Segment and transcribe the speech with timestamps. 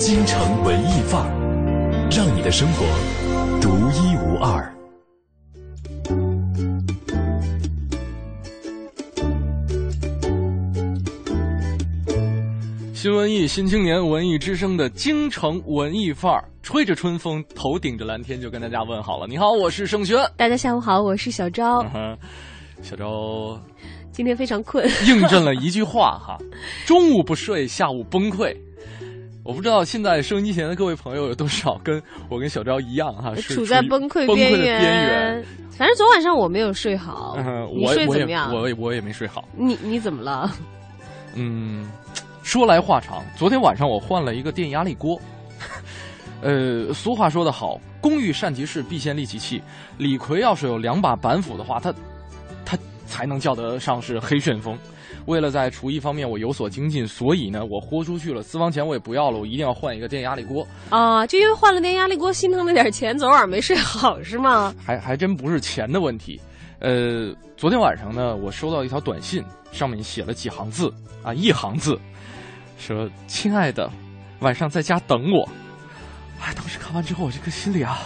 [0.00, 2.86] 京城文艺范儿，让你的生活
[3.60, 4.74] 独一无二。
[12.94, 19.26] 新文艺新青年文艺之声的京城文艺范儿，吹着春风，头顶着蓝天，就跟大家问好了。
[19.28, 20.16] 你好，我是盛轩。
[20.34, 21.84] 大家下午好，我是小昭。
[21.94, 22.16] 嗯
[22.80, 23.60] 小昭
[24.10, 26.38] 今天非常困， 印证了一句话哈：
[26.86, 28.56] 中午不睡，下午崩溃。
[29.42, 35.44] 我不知道现在收音机前的各位朋友有多少跟我跟小昭一样哈，是处在崩溃边边缘。
[35.70, 38.54] 反正昨晚上我没有睡好，嗯，你我我也睡怎么样？
[38.54, 39.44] 我也我也没睡好。
[39.56, 40.50] 你你怎么了？
[41.34, 41.90] 嗯，
[42.42, 45.18] 说来话长，昨天晚上我换了一个电压力锅。
[46.42, 49.62] 呃，俗话说得好，“工欲善其事，必先利其器”。
[49.98, 51.92] 李逵要是有两把板斧的话，他
[52.64, 54.76] 他才能叫得上是黑旋风。
[55.26, 60.66] 为了在厨艺方面我有所精进，所以呢，我豁出去了，私房钱我也不要了，我一定要换一个电压力锅。
[60.88, 64.74] 啊，就因为换了电压力锅，心疼那点钱，昨晚没睡好是吗？
[64.84, 66.40] 还还真不是钱的问题。
[66.80, 71.98] 呃，昨天晚上呢，我收到一条短信，上面写了几行字啊，一行字，
[72.78, 73.90] 说：“亲爱的，
[74.40, 75.46] 晚上在家等我。”
[76.40, 77.98] 哎，当时看完之后，我这个心里啊，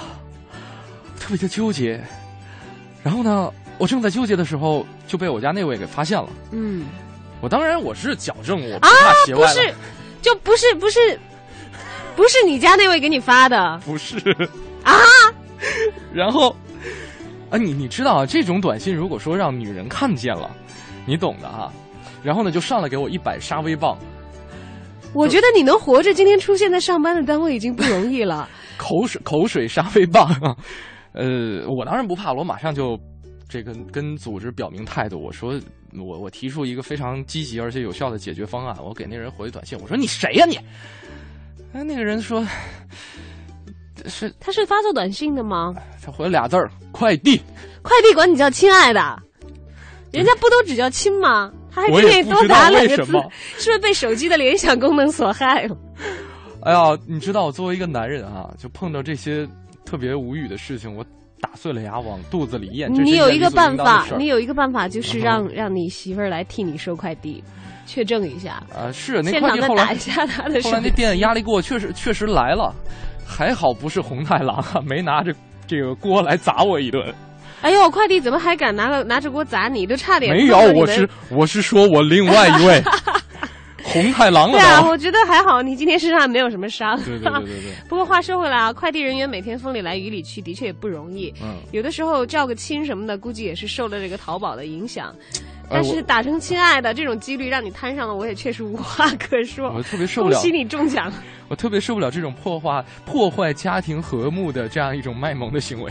[1.21, 2.03] 特别的纠结。
[3.05, 6.29] 然后呢，我正在纠结的时候，就被我家那位给发现了。
[6.51, 6.85] 嗯，
[7.45, 9.75] 我当然我是矫正，我不啊怕斜，不是，
[10.23, 10.99] 就不是不是，
[12.17, 14.17] 不是你家那位给你发的 不是
[14.83, 14.95] 啊。
[16.11, 16.57] 然后
[17.51, 20.51] 啊，你你知道啊，这种短信如果说让女人看见了，
[21.05, 21.71] 你懂的哈。
[22.23, 23.99] 然后呢，就上来给我一百杀威棒，
[25.13, 28.49] 我觉得你能活着今天出现在上班的单位已经不容易了。
[28.79, 30.27] 口水口水杀威棒。
[31.13, 32.99] 呃，我当然不怕，我马上就
[33.51, 35.61] 这个跟组织表明态度，我说
[35.97, 40.59] 我我提出一个非常积极而且有效的解决方案，我给那人回短信，我说你谁呀、你？
[41.73, 42.47] 哎，那个人说
[44.07, 45.75] 是他是发错短信的吗？
[46.05, 47.41] 他回了俩字儿快递。
[47.83, 49.23] 快递管你叫亲爱的，
[50.11, 51.53] 人家不都只叫亲吗？
[51.71, 55.77] 他还我给你多打两个字是不是被手机的联想功能所害了？
[56.63, 59.47] 哎呀，你知道，我作为一个男人啊，就碰到这些
[59.85, 61.05] 特别无语的事情，我
[61.45, 62.91] 打碎了牙往肚子里咽。
[62.91, 67.45] 你有一个办法你有一个办法，就是让、嗯让你媳妇儿来替你收快递，
[67.85, 72.75] 确证一下，啊，是那现快递后来打一下他的手后来那电压力锅确实确实来了，
[73.27, 75.35] 还好不是红太狼啊，没拿着
[75.67, 77.15] 这个锅来砸我一顿。
[77.61, 79.87] 哎呦，快递怎么还敢拿个拿着锅砸你？
[79.87, 82.83] 都差点没有我是我是说我另外一位
[83.85, 86.97] 红太狼了对啊，我觉得还好，你今天身上没有什么伤。
[87.05, 91.33] 对对对对对， 不过话说回来啊，快递人员每天风里来雨里去，的确也不容易。
[91.43, 95.15] 嗯，有的时候叫个亲什么的，估计也是受了这个淘宝的影响。
[95.69, 99.73] 哎但是打成亲爱的这种几率让你摊上了，我也确实无话可说。
[99.77, 101.11] 我特别受不了恭喜你中奖！
[101.49, 105.91] 我特别受不了这种破坏破坏家庭和睦的这样一种卖萌的行为。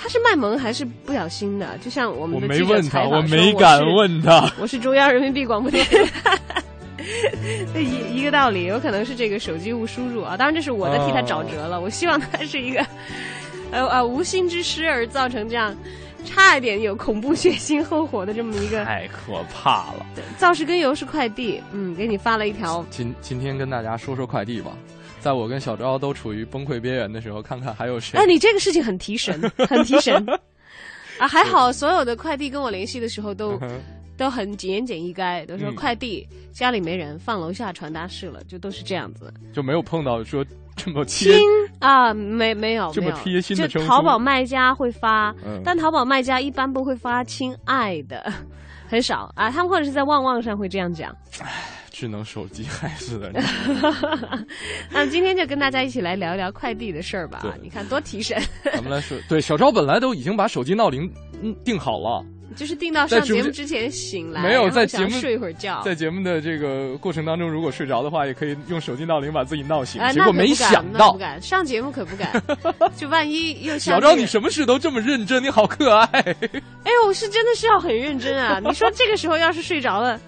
[0.00, 1.76] 他是卖萌还是不小心的？
[1.84, 4.50] 就像我们我的记者没问他，我没敢问他。
[4.58, 6.38] 我是中央人民币广播电台。
[7.74, 10.36] 一一个道理，有可能是这个手机误输入啊。
[10.36, 11.80] 当然，这是我在替他找辙了。
[11.80, 12.84] 我希望他是一个，
[13.70, 15.76] 呃呃，无心之失而造成这样，
[16.24, 18.84] 差一点有恐怖、血腥、后火的这么一个。
[18.84, 20.06] 太可怕了！
[20.36, 22.84] 造势根油是快递，嗯，给你发了一条。
[22.90, 24.72] 今今天跟大家说说快递吧，
[25.20, 28.18] 在我跟小昭都处于崩溃边缘的时候，看看还有谁。
[28.18, 30.24] 哎，你这个事情很提神，很提神。
[31.18, 33.58] 啊，还好，所有的快递跟我联系的时候都
[34.18, 39.32] 都很简言简意赅，都说嗯快递家里没人，放楼下传达室了，就都是这样子。
[39.52, 40.44] 就没有碰到说
[40.76, 41.42] 这么贴亲
[41.78, 48.30] 啊，没没有这么贴心的称呼就淘宝卖家会发，嗯但淘宝卖家一般不会发“亲爱的”，
[48.90, 49.48] 很少啊。
[49.50, 51.16] 他们或者是在旺旺上会这样讲。
[51.90, 53.32] 智能手机害死的
[54.88, 57.42] 那今天就跟大家一起来聊一聊快递的事儿吧。
[57.60, 58.40] 你看多提神，
[58.72, 61.12] 咱们来说，对小昭本来都已经把手机闹铃
[61.42, 62.24] 嗯定好了，
[62.56, 65.80] 就是定到上节目之前醒来，没有在节目睡一会儿觉。
[65.82, 70.00] 在节目的这个过程当中，如果睡着的话，也可以用手机闹铃把自己闹醒。
[70.00, 72.42] 哎，结果没想到不，敢上节目可不敢，
[72.96, 76.08] 就万一又小昭像这个你什么事都这么认真，你好可爱。
[76.12, 78.60] 哎，我是真的是要很认真啊！
[78.64, 80.18] 你说这个时候要是睡着了，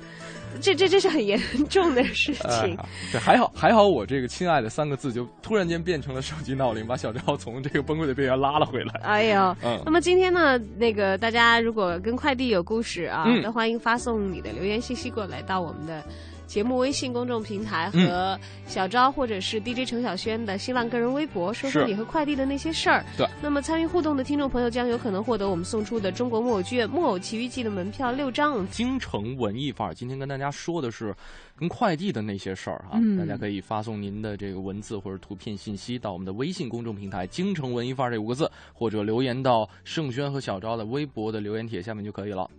[0.61, 2.79] 这这这是很严重的事哎情。
[3.11, 9.01] 对还好，还好我这个“亲爱的”三个字就突然间变成了手机闹铃，把小赵从这个崩溃的边缘拉了回来。
[9.03, 16.05] 哎呦，嗯那么今天呢，那个大家如果跟快递有故事啊，嗯那欢迎发送你的留言信息过来到我们的
[16.50, 23.05] 节目微信公众平台嗯和小昭或者是 DJ 陈小轩的新浪个人微博，说说你和快递的那些事儿。
[23.17, 28.67] 对，那么参与互动的听众朋友将有可能获得我们送出的中国木偶剧院《木偶奇遇记》的门票六张。
[28.67, 31.14] 京城文艺范儿，今天跟大家说的是
[31.55, 42.50] 跟快递的那些事儿哈、嗯大家可以发送您的这个文字或者图片信息到我们的微信公众平台“京城文艺范儿”这五个字，或者留言到盛轩和小昭的微博的留言帖下面就可以了。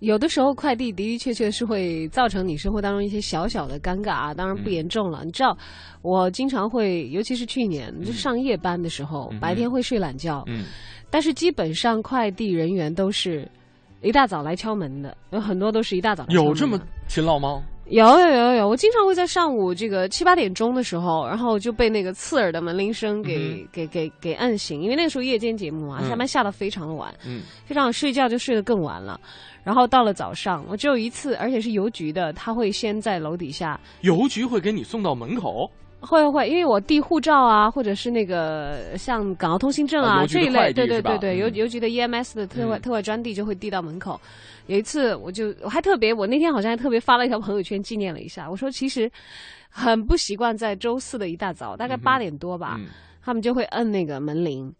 [0.00, 5.24] 有的时候快递的的确确是会造成你生活当中一些小小的尴尬啊，当然不严重了。
[5.24, 5.56] 你知道，
[6.02, 10.66] 我经常会，尤其是去年就上夜班的时候，嗯白天会睡懒觉，嗯，
[11.10, 13.48] 但是基本上快递人员都是
[14.02, 16.78] 一大早来敲门的，有很多都是一大早有这么
[17.08, 17.60] 勤劳吗？
[17.90, 26.08] 有有有有，我经常会在上午这个七八点钟的时候，然后就被那个刺耳的门铃声给、给给给按醒，因为那个时候夜间节目啊，嗯。
[26.08, 29.18] 下班下的非常的晚，嗯，非常睡觉就睡得更晚了。
[29.64, 35.70] 然后到了早上，我只有一次，而且是邮局的，他会先在楼底下，邮局会给你送到门口。
[36.00, 44.20] 会会会，因为我递护照啊，或者是那个像港澳通行证啊、这一类，对对对对，邮嗯邮局的 EMS 的特外、嗯特外专递就会递到门口。
[44.66, 48.48] 有一次，我就我还特别，我那天好像还特别发了一条朋友圈纪念了一下。
[48.48, 49.10] 我说其实
[49.68, 52.86] 很不习惯在周四的一大早，大概八点多吧，嗯
[53.24, 54.72] 他们就会摁那个门铃，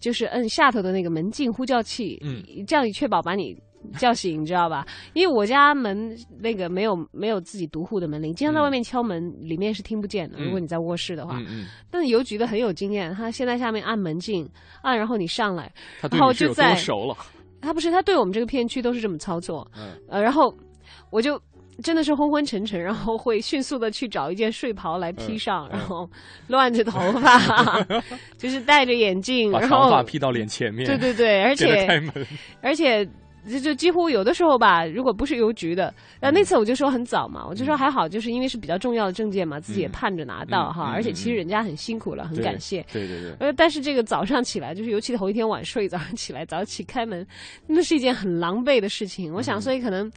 [0.00, 3.56] 就是摁下头的那个门禁呼叫器，嗯，这样确保把你
[3.98, 4.86] 叫醒，你知道吧？
[5.12, 10.38] 因为我家门那个没有没有自己独户的门铃，经常在嗯外面敲门，里面是听不见的。
[10.38, 14.48] 嗯如果你在卧室的话，嗯嗯，但是邮局的很有经验，他先在下面按门禁，
[14.82, 15.70] 按然后你上来，
[16.00, 17.16] 他对然后就在多熟了？
[17.62, 20.54] 他不是他对我们这个片区都是这么操作，嗯呃，然后
[21.10, 21.40] 我就。
[21.82, 26.08] 真的是昏昏沉沉，然后会迅速的去找一件睡袍来披上，嗯然后
[26.46, 27.82] 乱着头发，
[28.38, 32.00] 就是戴着眼镜，把然后长发披到脸前面，对对对，而且。
[32.62, 33.04] 而且
[33.48, 42.84] 就就几乎有的时候吧，如果不是邮局的，然后那次我就说很早嘛，我就说还好，就是因为是比较重要的证件嘛，自己也盼着拿到哈，而且其实嗯人家很辛苦了，很感谢。
[42.92, 47.26] 对对对，呃，但是这个早上起来，就是尤其头一天晚睡，早上起来早起开门，
[47.66, 49.32] 那是一件很狼狈的事情。
[49.32, 50.10] 我想，嗯所以可能。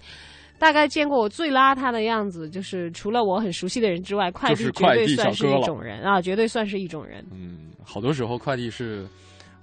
[0.59, 7.23] 大概见过我最邋遢的样子，就是除了我很熟悉的人之外，快递绝对算是一种人啊，绝对算是一种人。
[7.31, 9.05] 嗯，好多时候快递是，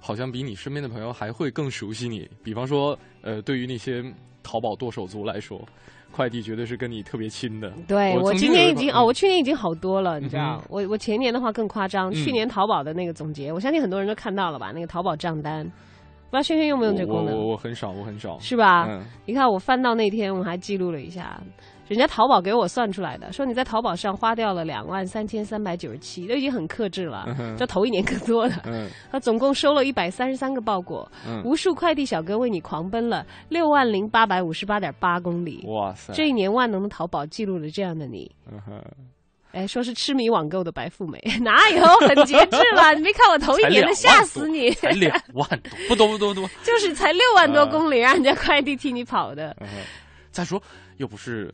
[0.05, 2.29] 好像比你身边的朋友还会更熟悉你。
[2.43, 4.03] 比方说，呃，对于那些
[4.43, 5.59] 淘宝剁手族来说，
[6.11, 7.73] 快递绝对是跟你特别亲的。
[7.87, 18.37] 对我我今年已经哦，我去年已经好多了，你知道嗯，我我前年的话更夸张，嗯去年淘宝的那个总结，我相信很多人都看到了吧，那个淘宝账单，不知道轩轩用不用这个我我功能，我很少，我很少。
[18.39, 18.85] 是吧？
[18.87, 21.41] 嗯，你看我翻到那天，我还记录了一下，
[21.87, 27.25] 人家淘宝给我算出来的，说你在淘宝上花掉了两万三千三百九十七，都已经很克制了
[27.57, 28.63] 这头一年更多了。
[28.65, 35.63] 嗯 他总共收了一百三十三个包裹，嗯，无数快递小哥为你狂奔了六万零八百五十八点八公里。
[35.67, 38.29] 哇塞，这一年万能的淘宝记录了这样的你。
[38.51, 38.81] 嗯哼
[39.51, 42.93] 哎，说是痴迷网购的白富美， 哪有很节制了？
[42.97, 44.69] 你没看我头一年的，吓死你！
[44.71, 46.49] 才两万多，不多不多不多。
[46.61, 49.55] 就是才六万多公里，让人家快递替你跑的。
[49.61, 49.67] 嗯
[50.29, 50.61] 再说，
[50.97, 51.49] 又不是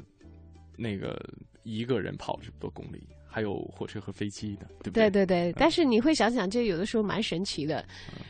[0.78, 1.20] 那个
[1.64, 7.86] 一个人跑这么多公里，还有火车和飞机的，对不对对对对，但是你会想想，这有的时候蛮神奇的。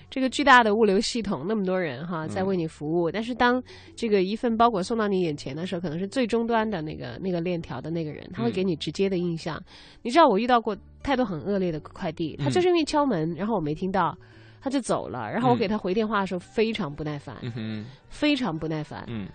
[0.09, 3.63] 这个巨大的物流系统，那么多人哈在为你服务，但是当
[3.95, 9.61] 这个一份包裹送到你眼前的时候，可能是最终端的那个那个链条的那个人，他会给你直接的印象。
[10.01, 14.17] 你知道我遇到过态度很恶劣的快递，他就是因为敲门，然后我没听到。
[14.63, 19.03] 他就走了，然后我嗯给他回电话的时候非常不耐烦，嗯，非常不耐烦。
[19.07, 19.27] 嗯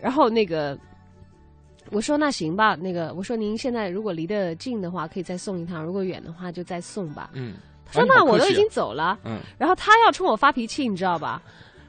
[0.00, 0.74] 然后那个
[1.90, 7.30] 我说那行吧，那个我说您现在如果离得近的话，可以再送一趟；如果远的话，就再送吧。
[7.34, 7.54] 嗯，
[7.86, 11.42] 他说那我都已经走了，嗯然后他要冲我发脾气，你知道吧？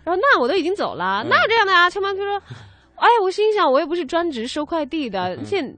[0.03, 1.89] 然后那我都已经走了，嗯哪有这样的啊？
[1.89, 2.41] 敲门就说，
[2.98, 5.77] 哎，我心想我又不是专职收快递的，嗯现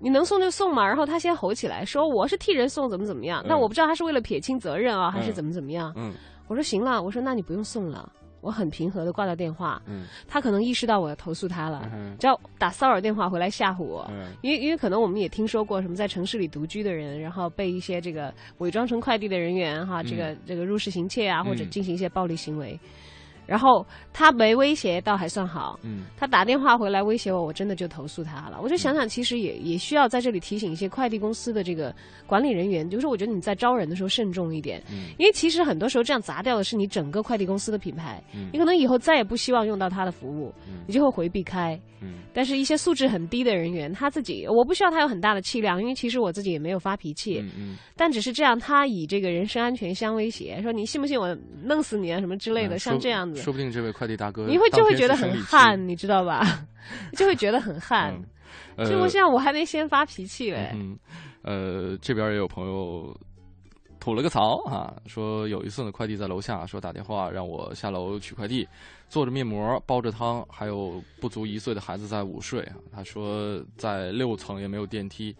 [0.00, 0.86] 你能送就送嘛。
[0.86, 3.42] 然后他先吼起来说我是替人送，怎么怎么样？
[3.46, 5.92] 那嗯我不知道他是为了撇清责任啊，还是嗯怎么怎么样。
[5.96, 6.12] 嗯
[6.46, 8.10] 我说行了，我说那你不用送了。
[8.44, 14.06] 我很平和的挂掉电话，嗯他可能意识到我要投诉他了嗯，只要打骚扰电话回来吓唬我。
[14.10, 22.78] 嗯因为因为可能我们也听说过什么在城市里独居的人，然后被一些这个伪装成快递的人员哈，这个这个入室行窃啊，或者嗯进行一些暴力行为。
[23.46, 25.78] 然后他没威胁，倒还算好。
[25.82, 26.04] 嗯。
[26.16, 28.58] 他打电话回来威胁我，我真的就投诉他了。
[28.62, 31.94] 我就想想，其实也也需要在这里提醒一些快递公司的这个
[32.26, 35.10] 管理人员，就是我觉得你在招人的时候慎重一点，嗯。
[35.18, 38.48] 因为其实很多时候这样砸掉的是你整个快递公司的品牌，嗯。
[38.52, 40.84] 你可能以后再也不希望用到他的服务，嗯。
[40.86, 41.78] 你就会回避开。
[42.00, 42.14] 嗯。
[42.32, 47.76] 但是，一些素质很低的人员，他自己我不需要他有很大的气量，因为其实我自己也没有发脾气，嗯嗯。
[47.96, 56.66] 但只是这样，他以这个人身安全相威胁，说你信不信我弄死你啊什么之类的，嗯像这样子，说不定这位快递大哥你会就会觉得很汗，你知道吧？
[57.16, 58.14] 就会觉得很汗。
[58.88, 60.70] 就我现在我还没先发脾气嘞。
[60.74, 60.98] 嗯，
[61.42, 63.16] 呃，这边也有朋友
[64.00, 68.66] 吐了个槽啊，说有一次呢，快递在楼下，说打电话让我下楼取快递，
[69.08, 72.74] 做着面膜，煲着汤，还有不足一岁的孩子在午睡啊。
[72.92, 75.34] 他说在六层也没有电梯。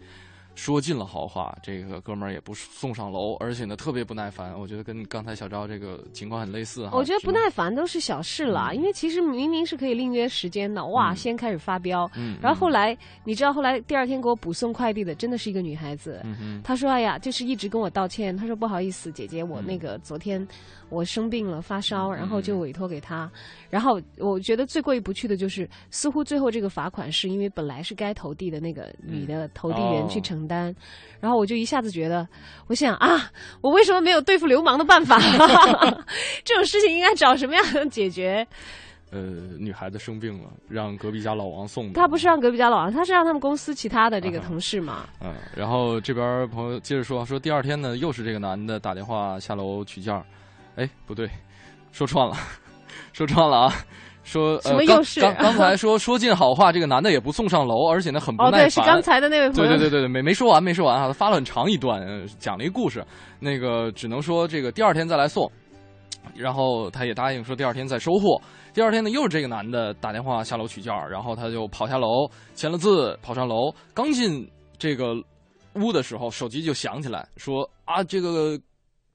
[0.55, 4.57] 说尽了好话，这个哥们儿也不送上楼，而且呢特别不耐烦。
[4.57, 6.97] 我觉得跟刚才小赵这个情况很类似哈。
[6.97, 16.23] 我觉得不耐烦都是小事啦，嗯因为其实明明是可以另约时间的，哇，嗯先开始发飙，嗯，然后后来你知道后来第二天给我补送快递的真的是一个女孩子，
[16.63, 18.35] 她说：“哎呀，就是一直跟我道歉。
[18.35, 20.45] 她说不好意思，姐姐，我嗯那个昨天
[20.89, 23.29] 我生病了，发烧，然后就委托给他。
[23.69, 30.73] 然后我觉得最过意不去的就是，似乎最后这个罚款是因为本来是该投递的那个女的投递员去承担，
[31.19, 32.27] 然后我就一下子觉得，
[32.67, 35.19] 我想啊，我为什么没有对付流氓的办法？
[36.43, 38.47] 这种事情应该找什么样的解决？
[39.11, 39.19] 呃，
[39.59, 41.93] 女孩子生病了，让隔壁家老王送的。
[41.93, 45.07] 他不是让隔壁家老王，他是让他们公司其他的这个啊同事嘛。
[45.21, 50.25] 嗯，然后这边朋友接着说，说第二天呢，又是这个男的打电话下楼取件儿，
[50.75, 51.29] 哎，不对，
[51.91, 52.35] 说串了，
[53.13, 53.73] 说串了啊，
[54.23, 58.65] 说什么呃，刚又是刚刚才说说尽好话，这个男的也不送上楼，而且呢很不哦，耐烦。
[58.65, 59.69] 对，是刚才的那位朋友。
[59.69, 63.05] 对对对对对，没没说完，没说完啊，他发了很长一段，呃讲了一个故事，
[63.39, 65.49] 那个只能说这个第二天再来送，
[66.35, 68.41] 然后他也答应说第二天再收货。
[68.73, 74.45] 第二天呢，又是这个男的打电话下楼取件儿，然后他就跑下楼签了字，跑上楼，刚进
[74.77, 75.15] 这个
[75.75, 78.59] 屋的时候，手机就响起来，说啊这个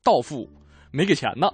[0.03, 0.49] 到付
[0.91, 1.49] 没给钱呢。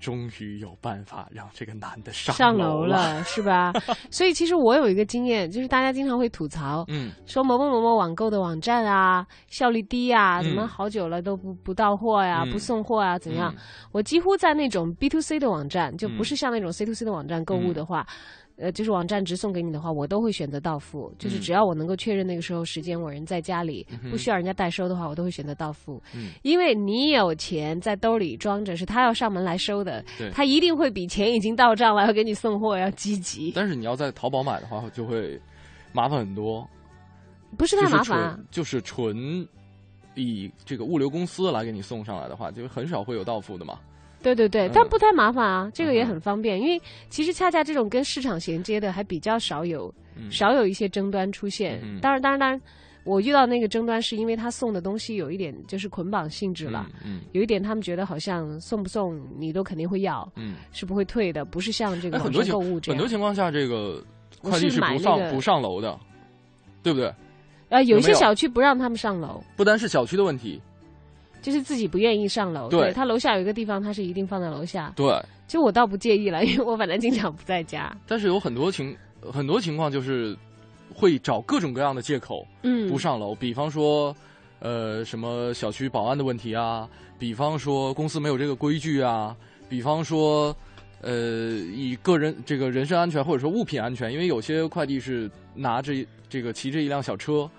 [0.00, 3.72] 终于有办法让这个男的上上楼楼了，是吧？
[4.10, 13.50] 所以其实我有一个经验，就是大家经常会吐槽，嗯说某某某某网购的网站啊，效率低啊，嗯怎么好久了都不不到货呀、嗯不送货啊，怎样？
[13.56, 13.58] 嗯
[13.92, 18.06] 我几乎在那种 B to C 的网站，就嗯不是像那种 C to C 的网站购物的话。
[18.56, 21.12] 呃，就是网站直送给你的话，我都会选择到付。
[21.18, 26.00] 就是嗯只要我能够确认那个时候时间我人在家里，嗯不需要人家代收的话，我都会选择到付。
[26.14, 33.52] 嗯因为你有钱在兜里装着，是他要上门来收的，他一定会比钱已经到账了要给你送货要积极。
[33.56, 35.40] 但是你要在淘宝买的话，就会
[35.92, 36.66] 麻烦很多。
[37.58, 39.46] 不是太麻烦就是纯
[40.14, 43.78] 以这个物流公司来给你送上来的话，就很少会有到付的嘛。
[44.24, 52.00] 对对对嗯，但不太麻烦啊，这个也很方便，因为其实恰恰这种跟市场衔接的还比较少有，嗯少有一些争端出现嗯。
[52.00, 52.60] 当然，当然，当然，
[53.04, 56.86] 我遇到那个争端是因为他送的东西有一点就是捆绑性质了。
[57.04, 63.06] 嗯有一点，他们觉得好像送不送你都肯定会要，嗯，是不会退的，不是像这个购物这样很多。
[63.06, 64.02] 情况下，这个
[64.40, 65.98] 快递是买不上、那个不上楼的，
[66.82, 67.12] 对不对？
[67.68, 70.60] 呃，有一些小区不让他们上楼，不单是小区的问题，
[71.44, 72.68] 就是自己不愿意上楼。
[72.70, 74.92] 对他楼下有一个地方，他是一定放在楼下。
[74.96, 75.06] 对。
[75.46, 77.94] 其实我倒不介意了，因为我反正经常不在家。
[78.08, 78.96] 但是有很多情
[79.30, 80.34] 很多情况就是
[80.94, 84.16] 会找各种各样的借口嗯，不上楼，比方说。
[84.60, 86.88] 呃，什么小区保安的问题啊？
[87.18, 89.36] 比方说公司没有这个规矩啊？
[89.68, 90.56] 比方说，
[91.02, 95.92] 呃，以个人这个人身安全或者说物品安全，因为有些快递是拿着
[96.30, 97.50] 这个骑着一辆小车，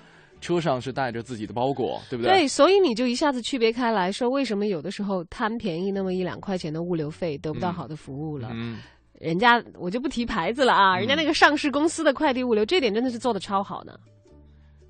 [0.46, 2.32] 车上是带着自己的包裹，对不对？
[2.32, 8.52] 对，所以你就一下子区别开来说，为什么有的时候贪便宜那么一两块钱的物流费得不到嗯好的服务了？
[8.54, 8.78] 嗯，
[9.20, 13.98] 人家我就不提牌子了啊，嗯人家那个上市公司的快递物流，这点真的是做的超好呢。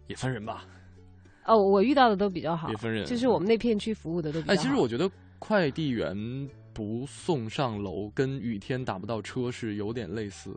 [0.08, 0.66] 也分人吧，
[1.46, 3.06] 哦，我遇到的都比较好也，分人。
[3.06, 5.10] 就是我们那片区服务的都比较好哎，其实我觉得
[5.40, 6.14] 快递员
[6.74, 10.54] 不送上楼，跟雨天打不到车是有点类似。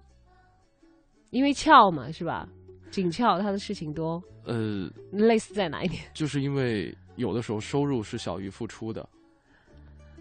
[1.30, 2.48] 因为翘嘛，是吧？
[2.90, 6.02] 紧俏，他的事情多，呃，类似在哪一点？
[6.14, 9.06] 就是因为有的时候收入是小于付出的。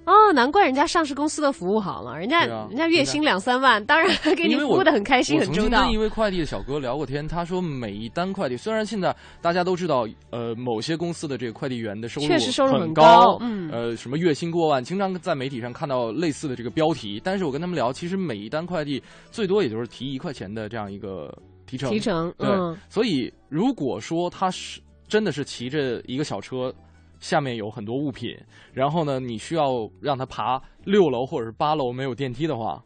[0.06, 5.98] 哦，难怪人家上市公司的服务好嘛，人家、啊人家月薪两三万，当然给你服务的很开心，很周到曾经跟一。
[5.98, 17.20] 位快递的小哥聊过天，他说每一单快递，虽然现在大家都知道，呃，某些公司的这个快递员的收入确实收入很高，嗯，呃，什么月薪过万，经常在媒体上看到类似的这个标题。
[17.22, 21.30] 但是我跟他们聊，其实每一单快递最多也就是提一块钱的这样一个
[21.68, 21.92] 提成。
[21.92, 26.74] 提成，对嗯，所以如果说他是真的是骑着一个小车，
[27.20, 28.36] 下面有很多物品，
[28.74, 32.84] 然后呢，你需要让他爬六楼或者是八楼没有电梯的话，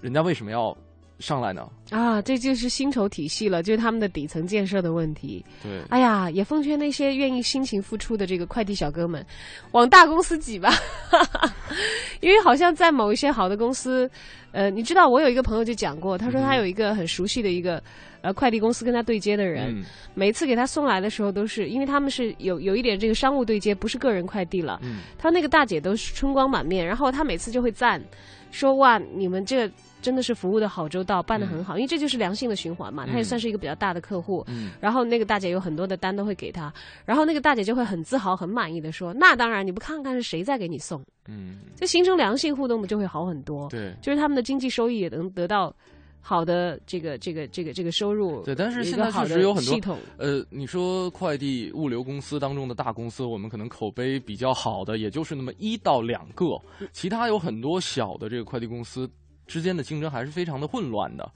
[0.00, 0.76] 人家为什么要
[1.18, 1.68] 上来呢？
[1.90, 5.44] 啊，这就是薪酬体系了，就是他们的底层建设的问题。
[5.62, 9.24] 对，哎呀，也奉劝那些愿意辛勤付出的这个快递小哥们，
[9.72, 10.72] 往大公司挤吧，
[12.20, 14.10] 因为好像在某一些好的公司，
[14.52, 17.82] 呃，你知道，我有一个朋友就讲过，他说他嗯有一个很熟悉的一个
[18.20, 19.84] 呃快递公司跟他对接的人，嗯。
[20.14, 24.98] 每次给他送来的时候都是，因为他们是有有一点这个商务对接，不是个人快递了，嗯。
[25.18, 28.02] 他那个大姐都是春光满面，然后他每次就会赞，
[28.50, 29.70] 说哇，你们这
[30.06, 33.04] 真的是服务的好周到，办的很好，因为这就是良性的循环嘛。
[33.06, 36.72] 他也算是一个比较大的客户，嗯然后那个大姐有很多的单都会给他，
[37.04, 43.68] 然后那个大姐就会很自豪、很满意的说：“那当然，你不看看是谁在给你送，嗯，就形成良性互动的就会好很多。
[43.68, 43.92] 对。
[44.00, 45.74] 就是他们的经济收益也能得到
[46.20, 48.42] 好的这个这个这个这个收入。
[48.44, 56.60] 对，但是现在确实有很多系统，呃，你说快递物流公司当中的大公司，我们可能口碑比较好的，也就是那么一到两个，
[56.92, 59.08] 其他有很多小的这个快递公司
[59.46, 61.30] 之间的竞争还是非常的混乱的。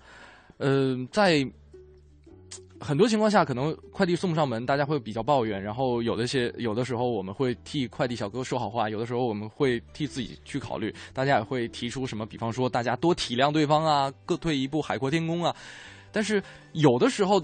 [0.59, 1.47] 嗯，在
[2.79, 15.55] 很多情况下，可能快递送不上门，大家会比较抱怨，然后有的些有的时候我们会替快递小哥说好话，有的时候我们会替自己去考虑，大家也会提出什么，比方说大家多体谅对方啊，各退一步，海阔天空啊。
[16.11, 17.41] 但是有的时候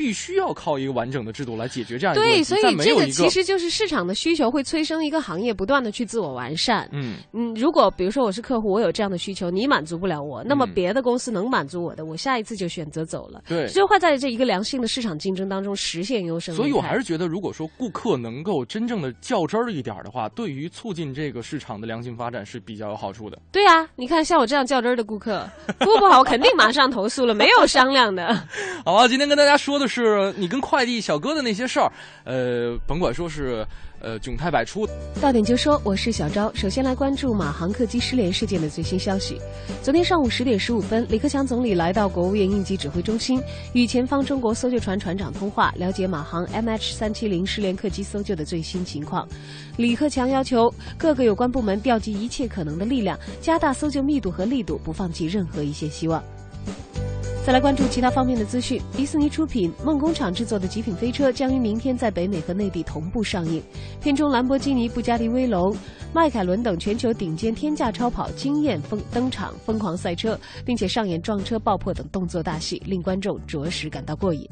[0.00, 6.88] 必须要靠一个完整的制度来解决这样一个问对，所以这个其实就是市场的需求会催生一个行业不断的去自我完善。
[6.90, 13.68] 嗯嗯，如果比如说我是客户，我有这样的需求，你满足不了我，那么嗯别的公司能满足我的，我下一次就选择走了，对。
[13.68, 16.54] 就会在这一个良性的市场竞争当中实现优胜。
[16.54, 23.38] 所以，我还是觉得，如果说顾客能够真正的较真儿一点的话，对于促进这个市场的良性发展是比较有好处的。
[23.52, 25.46] 对啊，你看像我这样较真儿的顾客，
[25.80, 28.34] 服务不好，我肯定马上投诉了，没有商量的。
[28.82, 31.92] 好吧，今天跟大家说的是你跟快递小哥的那些事儿，
[32.22, 33.66] 呃，甭管说是
[34.00, 34.88] 呃窘态百出，
[35.20, 36.50] 到点就说，我是小昭。
[36.54, 39.40] 首先来关注马航客机失联事件的最新消息。
[39.82, 43.42] 昨天上午十点十五分，李克强总理来到国务院应急指挥中心，
[43.72, 49.28] 与前方中国搜救船船长通话，了解马航 MH 三七零失联客机搜救的最新情况。
[49.76, 56.22] 李克强要求各个有关部门调集一切可能的力量，加大搜救密度和力度，不放弃任何一线希望。
[57.50, 58.80] 再来关注其他方面的资讯。
[58.96, 63.60] 迪士尼出品、梦工厂制作的《极品飞车》将于明天在北美和内地同步上映。
[64.00, 65.76] 片中兰博基尼、布加迪威龙、
[66.12, 74.48] 迈凯伦等全球顶尖天价超跑惊艳疯登场，疯狂赛车，并且上演撞车、爆破等动作大戏，令观众着实感到过瘾。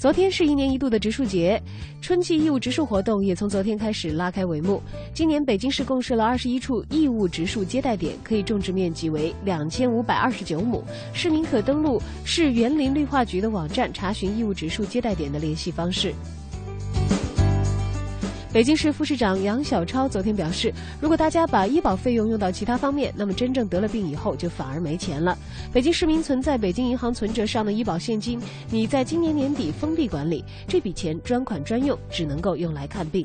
[0.00, 1.62] 昨天是一年一度的植树节，
[2.00, 4.82] 春季义务植树活动也从昨天开始拉开帷幕。
[5.12, 10.82] 今年北京市共设了二十一处义务植树接待点，可以种植面积为两千五百二十九亩。
[11.12, 16.14] 市民可登录市园林绿化局的网站查询义务植树接待点的联系方式。
[18.52, 25.38] 北京市副市长杨小超昨天表示，如果大家把医保费用用到其他方面，那么真正得了病以后就反而没钱了。
[25.72, 33.24] 北京市民存在北京银行存折上的医保现金，你在今年年底封闭管理，这笔钱专款专用，只能够用来看病。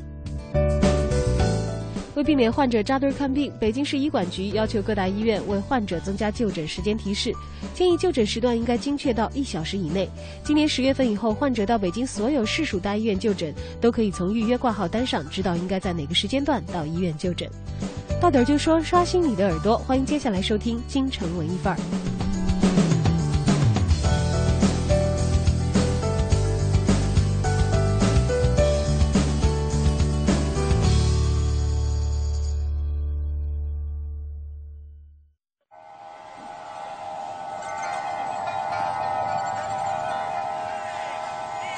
[2.16, 7.34] 为避免患者扎堆看病，北京市医管局要求各大医院为患者增加就诊时间提示，
[7.74, 10.10] 建议就诊时段应该精确到一小时以内。
[10.42, 17.50] 今年十月份以后，患者到北京所有市属大医院就诊，都可以从预约挂号单上知道应该在哪个时间段到医院就诊。
[18.22, 21.78] 到点儿就说，刷新你的耳朵，欢迎接下来收听《京城文艺范儿》。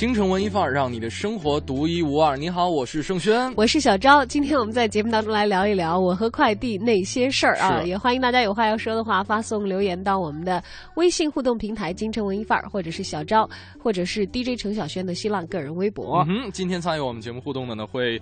[0.00, 2.34] 京城文艺范儿，让你的生活独一无二。
[2.34, 3.52] 你好，我是盛轩。
[3.54, 13.46] 我是小昭，今天我们在节目当中来聊一聊我和快递那些事儿啊，也欢迎大家有话要说的话发送留言到我们的微信互动平台“京城文艺范儿”，或者是小昭，
[13.78, 16.24] 或者是 DJ 程小轩的新浪个人微博。
[16.26, 18.18] 嗯哼，今天参与我们节目互动的呢，会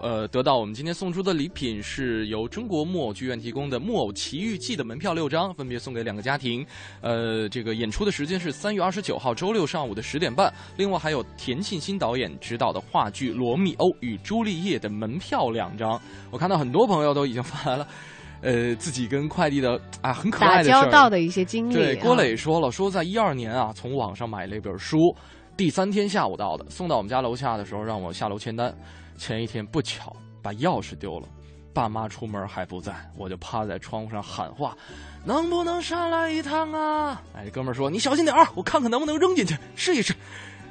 [0.00, 6.64] 呃得到我们今天送出的礼品，是由中国木偶剧院提供的《木偶奇遇记》的门票六张，分别送给两个家庭。
[7.00, 10.52] 呃，这个演出的时间是三月二十九号周六上午的十点半。
[10.76, 16.00] 另外还有田沁鑫导演执导的话剧《罗密欧与朱丽叶》的门票两张。
[16.30, 17.86] 我看到很多朋友都已经发来了。
[18.40, 21.74] 呃，自己跟快递的啊很可爱打的事儿交道的一些经历。
[21.74, 24.96] 对，啊郭磊说了，说在一二年啊，从网上买了一本书，
[25.56, 28.72] 第三天下午到的，送到我们家楼下的时候，让我下楼签单。
[29.18, 31.28] 前一天不巧把钥匙丢了，
[31.74, 34.76] 爸妈出门还不在，我就趴在窗户上喊话
[35.26, 40.14] ：“能不能上来一趟啊？”哎，哥们说：“你小心点儿，我看看能不能扔进去，试一试。”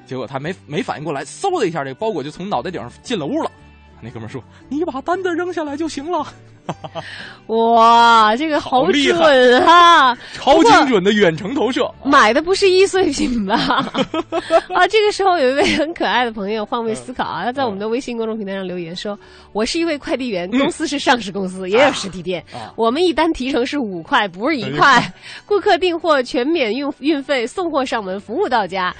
[0.07, 3.51] 结果他没没反应过来，嗖的一下，这个包裹就从脑袋顶上进了屋了。
[3.99, 6.25] 那哥们说：“你把单子扔下来就行了。”
[7.47, 10.17] 哇，这个好准啊！
[10.33, 11.89] 超精准的远程投射。
[12.03, 13.55] 买的不是易碎品吧？
[14.73, 19.17] 啊，这个时候有一位很可爱的朋友换位思考啊，他在我们的微信公众平台上留言说
[19.53, 22.43] ：“我是一位快递员，公司是上市公司，也有实体店。
[22.53, 25.01] 啊我们一单提成是五块，不是一块。
[25.47, 28.93] 顾客订货全免运运费，送货上门，服务到家。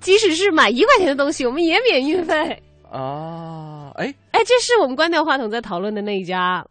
[0.00, 2.62] 即使是买一块钱的东西，我们也免运费。
[2.90, 6.64] 啊，哎，哎，这是我们关掉话筒在讨论的那一家。”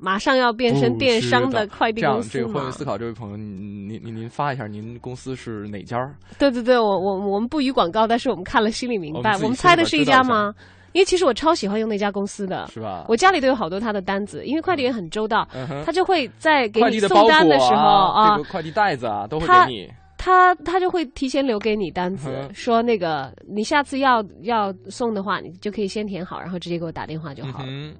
[0.00, 2.72] 马上要变身电商的快递公司嘛这个换位？
[2.72, 5.96] 思考，这位朋友，您您您您发一下，您公司是哪家？
[6.38, 9.34] 对对对，我我我们不予广告，但是我们看了心里明白。
[9.34, 10.54] 我们猜的是一家吗？
[10.92, 13.04] 因为其实我超喜欢用那家公司的，是吧？
[13.08, 19.88] 我家里都有好多他的单子，因为快递员很周到，嗯他就会在给你送单的时候啊，快递袋子啊，都会他给你。
[20.18, 27.94] 他他就会提前留给你单子，嗯说那个你下次要要送的话，你就可以先填好，然后直接给我打电话就好了，嗯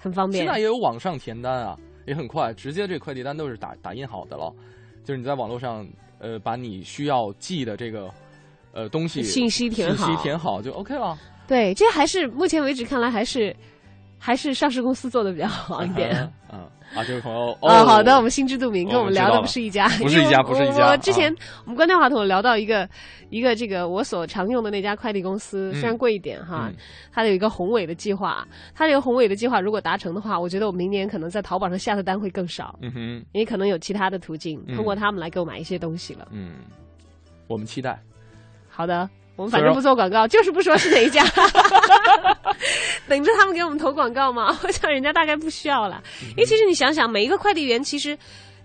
[0.00, 0.58] 很方便，现在。
[0.58, 4.52] 也有网上填单啊，也很快，直接这快递单都是打打印好的了，
[5.04, 5.86] 就是你在网络上
[6.18, 8.10] 呃把你需要寄的这个
[8.72, 11.16] 呃东西信息填好信息填好就 OK 了。
[11.46, 13.54] 对，这还是目前为止看来还是
[14.20, 16.10] 还是上市公司做的比较好一点。
[16.12, 20.96] 嗯 嗯啊，这位朋友哦，好的，我们心知肚明，哦跟我们聊的不是一家，不是一家我不是一家。
[20.96, 22.88] 之前啊我们关掉话筒聊到一个
[23.28, 26.74] 一个这个我所常用的那家快递公司，虽然嗯贵一点哈嗯，
[27.12, 33.24] 它有一个宏伟的计划，它这个宏伟的计划如果达成的话，我觉得我明年可能在淘宝上下的单会更少，嗯哼。
[33.30, 34.74] 因为可能有其他的途径嗯。
[34.74, 36.26] 通过他们来给我买一些东西了。
[36.32, 36.54] 嗯，
[37.46, 37.96] 我们期待。
[38.68, 39.08] 好的。
[39.40, 41.24] 我们反正不做广告，就是不说是哪一家，
[43.08, 44.54] 等着他们给我们投广告嘛。
[44.62, 48.16] 我想人家大概不需要了，因为其实你想想，每一个快递员其实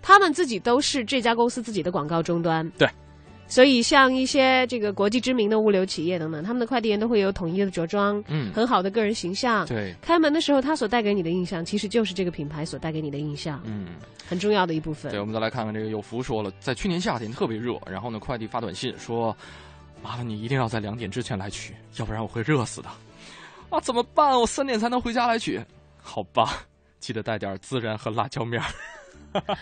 [0.02, 2.68] 他们自己都是这家公司自己的广告终端。
[2.76, 2.86] 对。
[3.48, 9.64] 所以，像一些这个国际知名的物流企业等等，他们的快递员都会有统一的着装，嗯，很好的个人形象。
[9.66, 13.86] 对，开门的时候，他所带给你的印象，其实就是这个品牌所带给你的印象，嗯。
[14.28, 15.20] 很重要的一部分对，。
[15.20, 19.36] 我们再来看看这个有福说了，在去年夏天特别热，然后呢，快递发短信说，
[20.02, 22.88] 麻烦你一定要在两点之前来取，要不然我会热死的。
[23.70, 24.38] 啊，怎么办？
[24.38, 25.60] 我三点才能回家来取。
[26.00, 26.62] 好吧，
[27.00, 28.68] 记得带点孜然和辣椒面儿。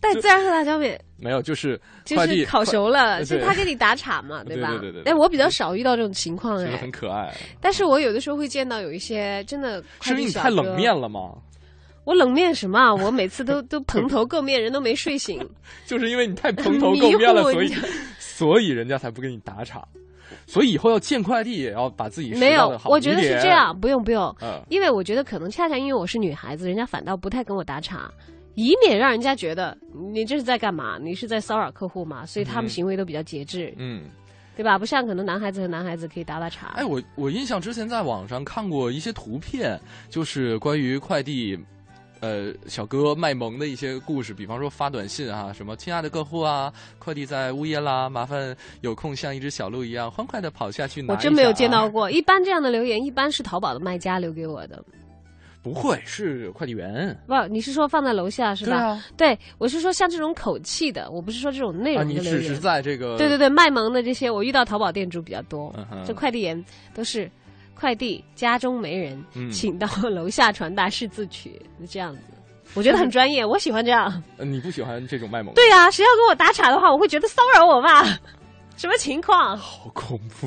[0.00, 4.70] 带孜然和辣椒面，没有，就是就是烤熟了，快是他给你打岔嘛， 对吧？
[4.70, 11.34] 对对对对但我比较少遇到这种情况觉得哎，很可爱，但是我有的时候会见到有一些真的快是因为你太冷面了吗？
[12.04, 12.92] 我冷面什么啊？
[12.92, 15.48] 我每次都都蓬头垢面，人都没睡醒。
[15.86, 17.76] 就是因为你太蓬头垢面了，所以你
[18.40, 19.86] 所以人家才不给你打岔。
[20.46, 28.10] 所以以后要见快递也要把自己没有我觉得是这样，不用不用，嗯，因为我觉得可能恰恰因为我是女孩子，人家反倒不太跟我打岔，
[28.54, 29.76] 以免让人家觉得
[30.12, 30.96] 你这是在干嘛？
[30.98, 32.24] 你是在骚扰客户嘛？
[32.24, 34.04] 所以他们嗯行为都比较节制，嗯。
[34.56, 34.78] 对吧？
[34.78, 36.68] 不像可能男孩子和男孩子可以打打岔。
[36.76, 41.58] 哎，我我印象之前在网上看过一些图片，就是关于快递。
[42.20, 51.88] 呃，小哥卖萌的一些故事，比方说发短信啊，什么“亲爱的客户啊，快递在物业啦，麻烦有空像一只小鹿一样欢快的跑下去拿、我真没有见到。
[51.88, 54.84] 过，一般这样的留言一般是淘宝的卖家留给我的。
[55.62, 58.70] 不会是快递员不，你是说放在楼下是吧？
[58.70, 62.10] 对啊，对，我是说像这种口气的，我不是说这种内啊，容。
[62.10, 65.74] 你只是在这个对对对，卖萌的这些，我遇到淘宝店主比较多。
[65.76, 67.30] 嗯这快递员都是
[67.80, 72.20] 快递家中没人，嗯请到楼下传达室自取，那这样子。
[72.74, 74.22] 我觉得很专业，我喜欢这样。
[74.36, 75.54] 呃你不喜欢这种卖萌？
[75.54, 78.04] 对呀、谁要跟我打岔的话，我会觉得骚扰我吧？
[78.76, 79.56] 什么情况？
[79.56, 80.46] 好恐怖。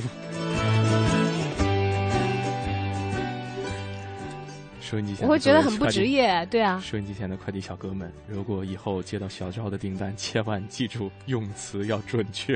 [4.79, 6.05] 收音机前，我会觉得很不职。
[6.05, 6.47] 业。
[6.51, 12.55] 对啊，收音机前的快递小哥们，如果以后接到小赵的订单，千万记住用词要准确。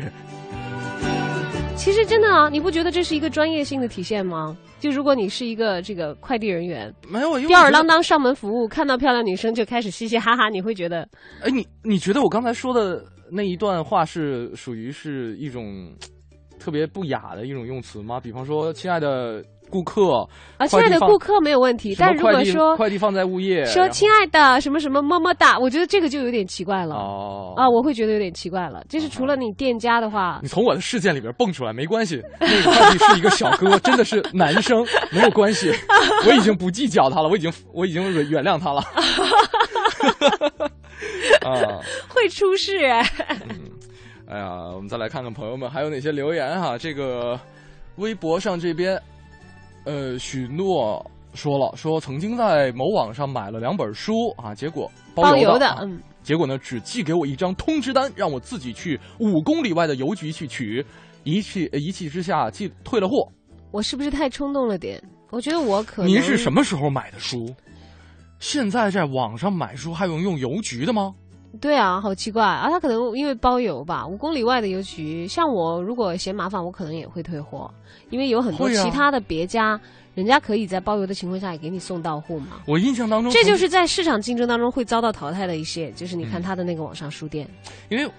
[1.78, 4.58] 其实真的啊，你不觉得这是一个专业性的体现吗？
[4.80, 11.08] 就如果你是一个这个快递人员，没有，用吊儿郎当上门服务，看到漂亮女生就开始嘻嘻哈哈，你会觉得
[11.42, 15.96] 哎，你你觉得我刚才说的那一段话是属于是一种
[16.60, 18.20] 特别不雅的一种用词吗？
[18.20, 20.28] 比方说，亲爱的顾客，
[20.58, 26.96] 啊，亲爱的顾客没有问题，但如果说快递放在物业，说亲爱的什么什么么么哒，我觉得这个就有点奇怪了。
[26.96, 28.84] 哦啊，我会觉得有点奇怪了。
[28.90, 35.72] 就是除了你店家的话你，从我的事件里边蹦出来没关系，那个快递是一个小哥， 真的是男生，没有关系，
[36.28, 38.82] 我已经不计较他了，我已经我已经原原谅他了。
[41.46, 43.06] 啊，会出事哎。
[43.30, 43.60] 嗯，
[44.28, 46.78] 哎呀，我们再来看看朋友们还有哪些留言哈。
[46.78, 47.40] 这个
[47.98, 49.00] 微博上这边，
[49.88, 51.02] 呃，许诺
[51.34, 60.86] 说了，说曾经在某网上买了两本书啊，结果包邮的，嗯，结果呢只寄给我一张通知单，让我自己去五公里外的邮局去取，
[61.24, 63.26] 一气呃一气之下寄退了货。
[63.72, 65.02] 我是不是太冲动了点？
[65.30, 67.56] 我觉得我可能您是什么时候买的书？
[68.40, 71.16] 现在在网上买书还用用邮局的吗？
[71.60, 72.70] 对啊，好奇怪啊！
[72.70, 77.70] 他可能因为包邮吧，五公里外的邮局，像我如果嫌麻烦，我可能也会退货，
[78.10, 79.80] 因为有很多其他的别家，
[80.16, 82.62] 人家可以在包邮的情况下也给你送到户嘛。
[82.66, 87.48] 我印象当中，这就是在市场竞争当中会遭到淘汰的一些，就是你看嗯他的那个网上书店，
[87.90, 88.10] 因为。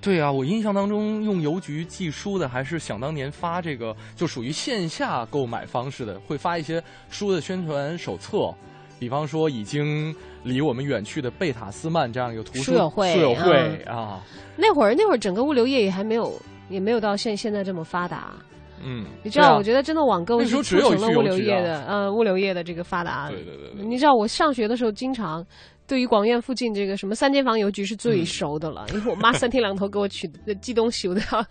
[0.00, 8.54] 对啊，我印象当中用邮局寄书的还是想当年发这个，就属于线下购买方式的，会发一些书的宣传手册，
[8.98, 14.22] 比方说已经离我们远去的贝塔斯曼这样一个图书书友会书友会啊，
[14.56, 18.34] 那会儿那会儿整个物流业也还没有，也没有到现现在这么发达。
[18.80, 23.28] 嗯，你知道，啊我觉得真的网购那是促时候只有成了物流业的，呃，物流业的这个发达。
[23.28, 25.44] 对对对对，你知道我上学的时候，经常
[25.84, 30.30] 对于广院附近这个什么三间房邮局是嗯最熟的了，因为我妈三天两头给我取
[30.62, 31.44] 寄东西，我都要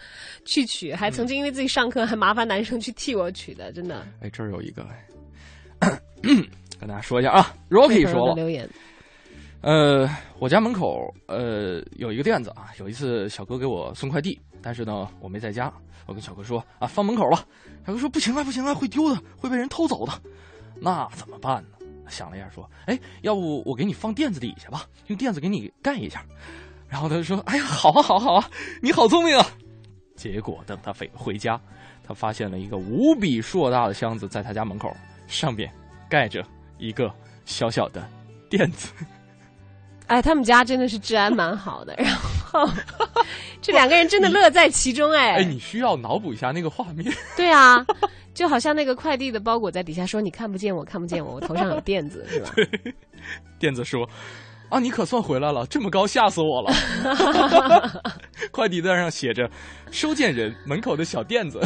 [0.45, 4.07] 去取，还曾经因为自己上课还麻烦男生去替我取的，真的。
[4.21, 4.83] 哎，这儿有一个，
[5.79, 5.99] 哎
[6.79, 8.69] 跟大家说一下啊，Rocky 说了，留言，
[9.61, 10.09] 呃，
[10.39, 15.71] 我家门口呃有一个店子啊，有一次小哥给我送快递，但是呢我没在家，
[16.05, 17.45] 我跟小哥说啊放门口了，
[17.85, 20.13] 小哥说不行啊不行啊会丢的，会被人偷走的，
[20.79, 21.69] 那怎么办呢？
[22.09, 26.23] 想了一下说，哎，要不我给你放垫子底下吧，用垫子给你盖一下。
[26.87, 28.49] 然后他就说，哎呀，好啊好啊好啊，
[28.81, 29.45] 你好聪明啊。
[30.15, 31.59] 结果等他回回家，
[32.01, 34.95] 他发现了一个无比硕大的箱子在他家门口，
[35.27, 35.69] 上面
[36.09, 36.41] 盖着
[36.77, 37.11] 一个
[37.45, 38.07] 小小的
[38.49, 38.91] 垫子。
[40.07, 42.65] 哎，他们家真的是治安蛮好的，然后
[43.61, 47.13] 这两个人真的乐在其中，哎，哎，你需要脑补一下那个画面。
[47.35, 47.85] 对啊，
[48.33, 52.53] 就好像那个快递的包裹在底下说你看不见我，看不见我，我头上有垫子，是吧？
[53.59, 54.09] 垫子说
[54.69, 56.71] ：“啊，你可算回来了，这么高吓死我了。”
[58.51, 59.51] 快递单上写着
[59.91, 61.59] “收件人门口的小垫子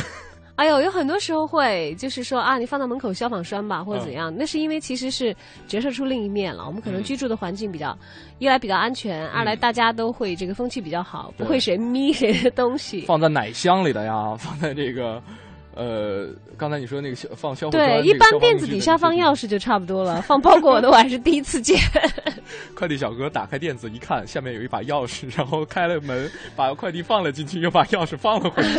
[0.62, 5.36] 哎呦，有很多时候会就是说啊，你放到门口消防栓吧，或者怎嗯样，那是因为其实是
[5.67, 6.67] 折射出另一面了。
[6.67, 7.97] 我们可能嗯居住的环境比较，
[8.38, 13.02] 一来比较安全，二来大家都会这个风气比较好，不会谁眯谁的东西”，。
[13.10, 15.19] 放在奶箱里的呀，放在这个
[15.73, 21.79] 呃，刚才你说那个消放消对，一般垫子底下放钥匙就差不多了，放包裹的我还是第一次见。
[22.75, 28.69] 快递小哥打开垫子一看，下面有一把钥匙，然后开了门，把快递放了进去，又把钥匙放了回去，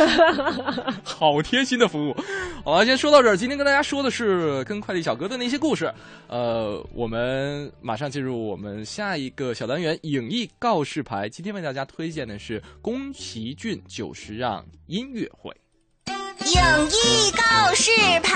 [1.03, 2.15] 好贴心的服务。
[2.63, 3.35] 好了，先说到这儿。
[3.35, 5.91] 今天跟大家说的是跟快递小哥的那些故事。
[6.27, 11.27] 呃，我们马上进入我们下一个小单元——影艺告示牌。
[11.27, 15.51] 今天为大家推荐的是宫崎骏九十让音乐会。
[16.41, 17.91] 影艺告示
[18.23, 18.31] 牌。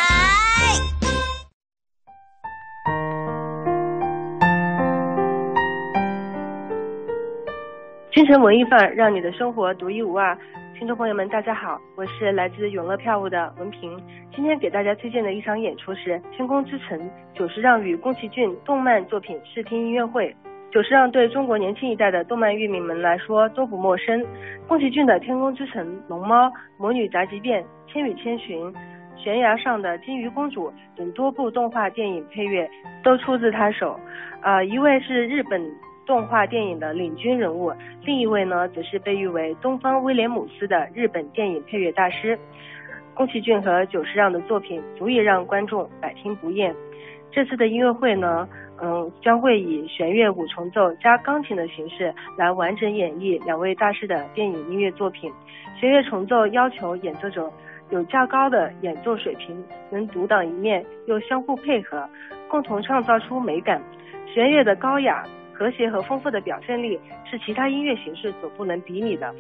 [8.14, 10.38] 京城文艺范，让你的生活独一无二。
[10.78, 14.00] 听众朋友们，大家好，我是来自永乐票务的文平。
[14.36, 17.00] 今天给大家推荐的一场演出是《天空之城》
[17.36, 20.36] 久石让与宫崎骏动漫作品试听音乐会。
[20.78, 24.24] 久石让对中国年轻一代的动漫乐迷们来说都不陌生，
[24.68, 26.46] 宫崎骏的《天空之城》《龙猫》
[26.78, 28.64] 《魔女宅急便》《千与千寻》
[29.18, 32.70] 《悬崖上的金鱼公主》等多部动画电影配乐
[33.04, 34.00] 都出自他手。
[34.44, 35.60] 呃，一位是日本
[36.06, 42.38] 动画电影的领军人物，另一位呢，则是被誉为东方威廉姆斯的日本电影配乐大师。
[43.16, 46.72] 宫崎骏和久石让的作品足以让观众百听不厌。
[47.32, 48.48] 这次的音乐会呢，
[48.80, 55.32] 嗯，将会以弦乐五重奏加钢琴的形式来完整演绎两位大师的电影音乐作品。
[55.80, 57.52] 弦乐重奏要求演奏者
[57.90, 62.08] 有较高的演奏水平，能独当一面，又相互配合，
[62.48, 63.82] 共同创造出美感。
[64.34, 69.34] 弦乐的高雅、和谐和丰富的表现力是其他音乐形式所不能比拟的。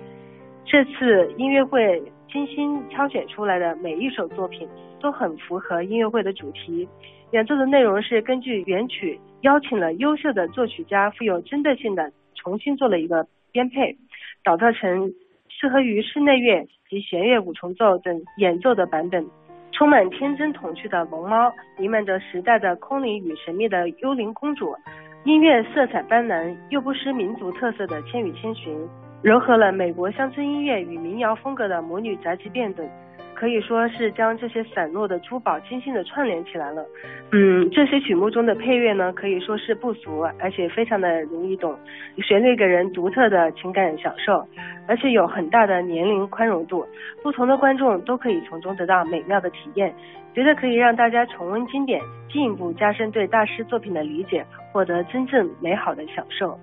[0.65, 4.67] 这次音乐会精心挑选出来的每一首作品
[4.99, 6.87] 都很符合音乐会的主题。
[7.31, 13.95] 演奏的内容是根据原曲邀请了优秀的作曲家，富有针对性的重新做了一个编配，
[14.43, 15.13] 打造成
[15.49, 19.25] 适合于室内乐及弦乐五重奏等演奏的版本。
[19.71, 24.75] 充满天真童趣的龙猫，弥漫着时代的空灵与神秘的幽灵公主，
[25.23, 28.75] 音乐色彩斑斓又不失民族特色的千与千寻，
[29.21, 32.89] 糅合了美国乡村音乐与民谣风格的魔女宅急便等，
[33.37, 36.83] 可以说是将这些散落的珠宝精心的串联起来了。
[37.31, 41.77] 嗯，这些曲目中的配乐呢，可以说是不俗，而且非常的容易懂，
[42.23, 44.43] 旋律给人独特的情感享受，
[44.87, 46.83] 而且有很大的年龄宽容度，
[47.21, 49.93] 不同的观众都可以从中得到美妙的体验，
[50.33, 56.57] 觉得可以让大家重温经典，进一步加深对大师作品的理解，获得真正美好的享受。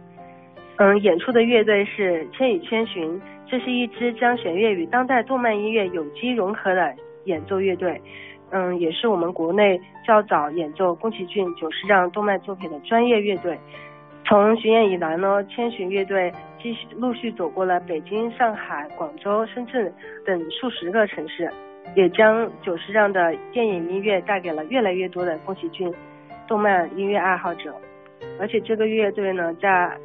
[0.78, 3.20] 嗯，演出的乐队是千与千寻，
[3.54, 6.92] 这是一支将弦乐与当代动漫音乐有机融合的
[7.26, 8.02] 演奏乐队。
[8.50, 13.56] 嗯，也是我们国内较早演奏宫崎骏久石让动漫作品的专业乐队。
[14.24, 19.94] 从巡演以来呢，千寻乐队继续陆续走过了北京、上海、广州、深圳
[20.26, 21.48] 等数十个城市，
[21.94, 25.94] 也将久石让的电影音乐带给了越来越多的宫崎骏
[26.48, 27.72] 动漫音乐爱好者。
[28.40, 29.96] 而且这个乐队呢，在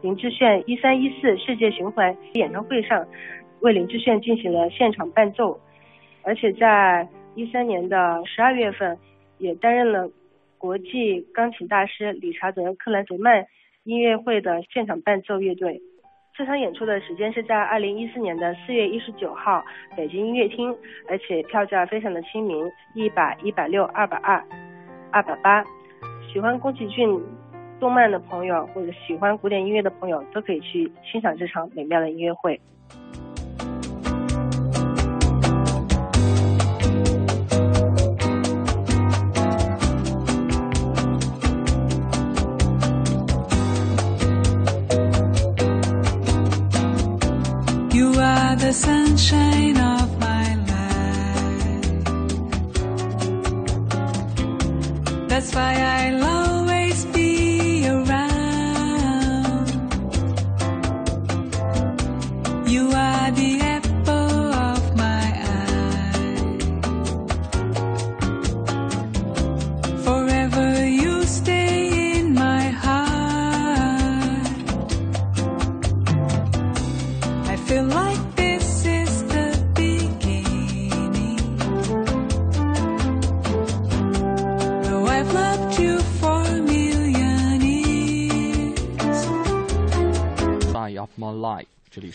[0.00, 3.06] 林志炫一三一四世界巡回演唱会上，
[3.60, 5.58] 为林志炫进行了现场伴奏，
[6.22, 8.96] 而且在一三年的十二月份，
[9.38, 10.10] 也担任了
[10.56, 13.46] 国际钢琴大师理查德克兰泽曼。
[13.84, 15.80] 音乐会的现场伴奏乐队，
[16.36, 19.64] 这场演出的时间是在二零一四年的四月一十九号，
[19.96, 20.76] 北京音乐厅，
[21.08, 24.44] 而且票价非常的亲民，一百、一百六、二百二、
[25.10, 25.64] 二百八。
[26.30, 27.08] 喜欢宫崎骏
[27.80, 32.60] 动漫的朋友，或者喜欢古典音乐的朋友，都可以去欣赏这场美妙的音乐会。
[47.90, 49.97] You are the sunshine of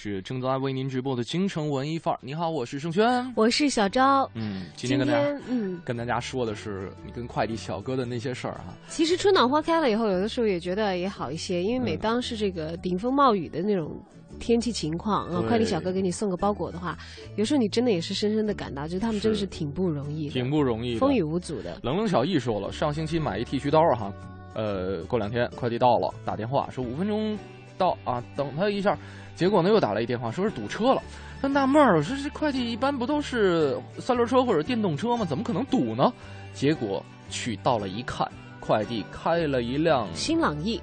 [0.04, 2.20] 是正在为您直播的京城文艺范儿。
[2.22, 3.26] 你好，我是盛轩。
[3.38, 4.30] 我是小昭。
[4.34, 8.76] 嗯，今今天跟大家嗯，跟大家说的是你跟快递小哥的那些事儿啊。
[8.89, 13.98] 其实春暖花开了以后，有的时候也觉得也好一些，因为每嗯当是这个顶风冒雨的那种
[14.42, 16.98] 天气情况啊，快递小哥给你送个包裹的话，
[17.38, 20.98] 有时候你真的也是深深的感到，就是他们真的是是挺不容易的，挺不容易。
[20.98, 21.80] 风雨无阻的。
[21.82, 24.12] 冷冷小易说了，上星期买一剃须刀哈，
[24.54, 27.39] 呃，过两天快递到了，打电话说五分钟
[27.78, 28.98] 到啊，等他一下，
[29.36, 31.02] 结果呢又打了一电话，说是堵车了。
[31.41, 35.26] 他纳闷儿，我说这快递一般不都是三轮车或者电动车吗？
[35.26, 36.12] 怎么可能堵呢？
[36.54, 38.26] 结果去到了一看，
[38.60, 40.82] 快递开了一辆新朗逸，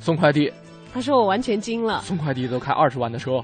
[0.00, 0.52] 送快递，
[0.94, 3.42] 他说我完全惊了，送快递都开二十万的车，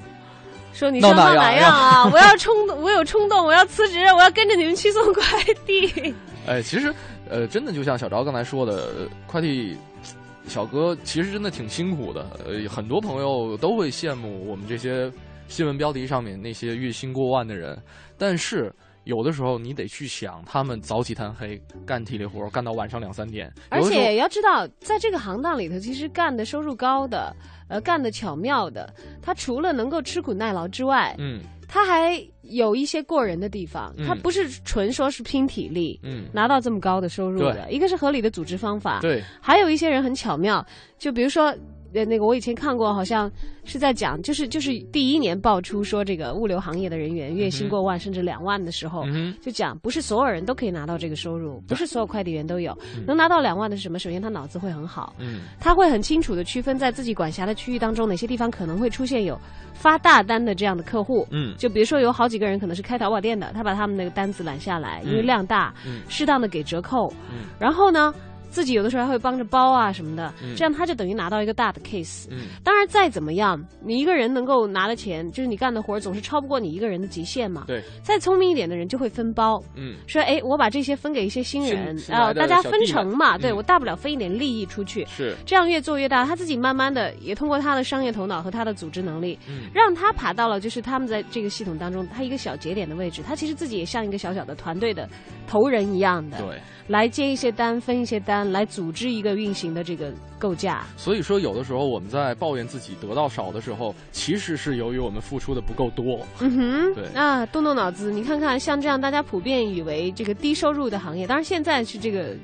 [0.73, 2.05] 说你闹哪样样啊？
[2.13, 5.23] 我要冲动，我有冲动，我要辞职，我要跟着你们去送快
[5.67, 6.15] 递。
[6.47, 6.95] 哎，其实，
[7.29, 9.77] 呃，真的就像小昭刚才说的，呃快递
[10.49, 12.27] 小哥其实真的挺辛苦的。
[12.45, 15.13] 呃，很多朋友都会羡慕我们这些
[15.47, 17.81] 新闻标题上面那些月薪过万的人，
[18.17, 18.73] 但是
[19.05, 27.35] 有的时候你得去想，他们早起贪黑干体力活，干到晚上两三点，而且要知道，在这个行当里头，其实干的收入高的，
[27.69, 34.07] 呃，干的巧妙的，他除了能够吃苦耐劳之外，嗯他还有一些过人的地方，嗯。
[34.07, 36.01] 他不是纯说是拼体力。
[36.03, 40.67] 嗯，拿到这么高的收入的，一个是合理的组织方法，对，还有一些人很巧妙，
[40.99, 41.55] 就比如说，
[41.95, 43.31] 呃，那个我以前看过，好像
[43.65, 53.05] 是在讲，就是就是第一年爆出说这个物流行业的人员月薪过万甚至两万的时候，嗯，就讲不是所有人都可以拿到这个收入，不是所有快递员都有，嗯。
[53.07, 53.99] 能拿到两万的是什么？
[53.99, 55.41] 首先他脑子会很好，嗯。
[55.59, 59.39] 他会很清楚的区分在自己管辖的区域当中哪些地方可能会出现有
[59.73, 61.27] 发大单的这样的客户。
[61.31, 61.55] 嗯。
[61.57, 65.27] 就比如说有好几个人可能是开淘宝店的，他把他们那个单子揽下来，因为嗯。
[65.27, 66.03] 量大，嗯。
[66.09, 67.47] 适当的给折扣，嗯。
[67.59, 68.15] 然后呢，
[68.51, 72.27] 自己有的时候还会帮着包啊什么的，嗯这样他就等于拿到一个大的 case。
[72.31, 77.65] 嗯当然，再怎么样，你一个人能够拿的钱，就是你干的活儿总是超不过你一个人的极限嘛。
[77.67, 85.05] 对，再聪明一点的人就会分包，嗯说哎，我把这些分给一些新人啊、大家分成嘛，对嗯我大不了分一点利益出去。
[85.07, 93.23] 是，这样越做越大，他自己慢慢的也通过他的商业头脑和他的组织能力，嗯让他爬到了就是他们在这个系统当中他一个小节点的位置。
[93.23, 95.09] 他其实自己也像一个小小的团队的
[95.47, 96.59] 头人一样的，对。
[96.89, 100.85] 来接一些单，分一些单，来组织一个运行的这个构架。
[100.97, 106.27] 所以说，有的时候我们在抱怨自己得到少的时候，其实是由于我们付出的不够多。
[106.41, 112.35] 嗯哼，对啊，动动脑子，你看看，像这样大家普遍以为这个低收入的行业，当然现在是这个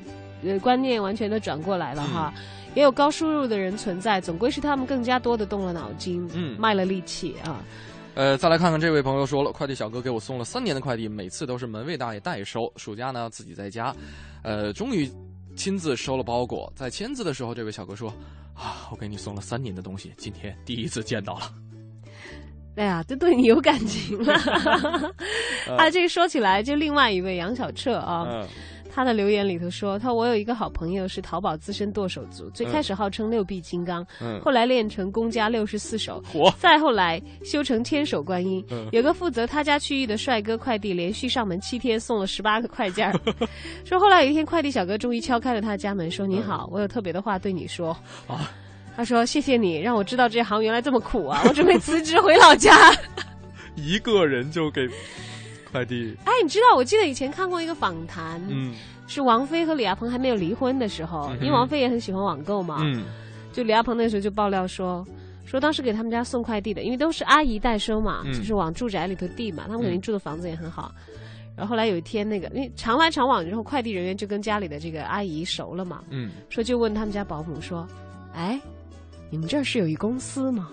[0.44, 2.32] 呃观念完全的转过来了哈。
[2.36, 2.42] 嗯
[2.74, 7.62] 也有高收入的人存在，总归是他们更加多的动了脑筋，嗯卖了力气啊。
[8.14, 13.94] 呃，再来看看这位朋友说了，快递小哥给我送了三年的快递，每次都是门卫大爷代收，暑假呢自己在家，
[14.42, 15.10] 呃，终于
[15.56, 18.08] 亲自收了包裹，在签字的时候，这位小哥说
[18.54, 21.52] ：“啊，我给你送了三年的东西，今天第一次见到了。
[22.76, 24.32] ”哎呀，这对你有感情了。
[25.66, 28.48] 呃 啊，这个说起来，就另外一位杨小彻啊，嗯
[28.94, 36.22] 他的留言里头说，他我有一个好朋友是淘宝资深剁手族，最开始号称六臂金刚，嗯，后来练成公家六十四手，
[36.58, 38.64] 再后来修成千手观音。
[38.70, 43.20] 嗯有个负责他家区域的帅哥快递，连续上门七天送了十八个快件儿。
[43.84, 47.96] 说后来有一天，快递小哥终于敲开了他的家门，说：“你好，我有特别的话对你说。”
[48.28, 48.52] 啊
[48.96, 51.42] 他说：“谢谢你让我知道这行原来这么苦啊！
[51.48, 52.92] 我准备辞职回老家。
[53.74, 54.88] 一个人就给
[55.74, 58.72] 快递，哎，你知道，我记得以前看过一个访谈，嗯。
[59.08, 63.02] 是王菲和李亚鹏还没有离婚的时候，嗯因为王菲也很喜欢网购嘛，嗯。
[63.52, 65.04] 就李亚鹏那时候就爆料说，
[65.44, 68.32] 说当时给他们家送快递的，因为都是阿姨代收嘛，嗯。
[68.32, 70.94] 就是往住宅里头递嘛，他们肯定住的房子也很好。
[71.56, 77.84] 然后后来有一天，那个因为常来常往之后，快递人员就跟家里的这个阿姨熟了嘛，嗯，说就问他们家保姆说
[78.32, 78.60] ：“哎，
[79.28, 80.70] 你们这儿是有一公司吗？”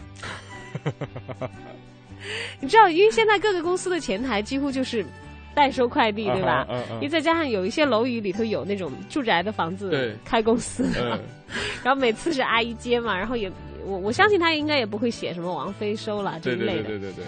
[2.60, 5.06] 你知道，因为现在各个公司的前台几乎就是
[5.54, 6.66] 代收快递，对吧？
[6.70, 6.96] 嗯嗯。
[6.96, 10.16] 因为再加上有一些楼宇里头有那种住宅的房子对。
[10.24, 10.86] 开公司。
[11.84, 13.52] 然后每次是阿姨接嘛，然后也
[13.86, 17.26] 我我相信他应该也不会写什么王菲收了这一类的，对对对对，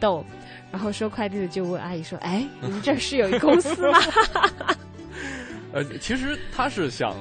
[0.00, 0.24] 逗。
[0.72, 3.98] 然后收快递的就问阿姨说：“哎，你们这儿是有一公司吗？
[5.72, 7.14] 呃，其实他是想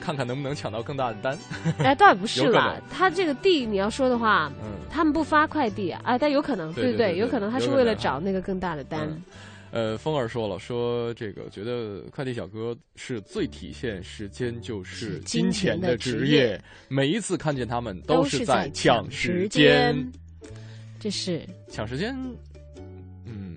[0.00, 1.38] 看看能不能抢到更大的单，？”
[1.78, 4.80] 哎，倒也不是啦，他这个地你要说的话，嗯。
[4.90, 9.06] 他们不发快递啊，啊但有可能，对对，有可能他是为了找那个更大的单。
[9.08, 9.22] 嗯
[9.72, 19.94] 呃，风儿说了，说这个觉得快递小哥是最体现时间就是是金金钱的职职业业，每一次看见他们都是在抢抢时间，
[20.98, 22.12] 这是抢时间，
[23.24, 23.54] 嗯，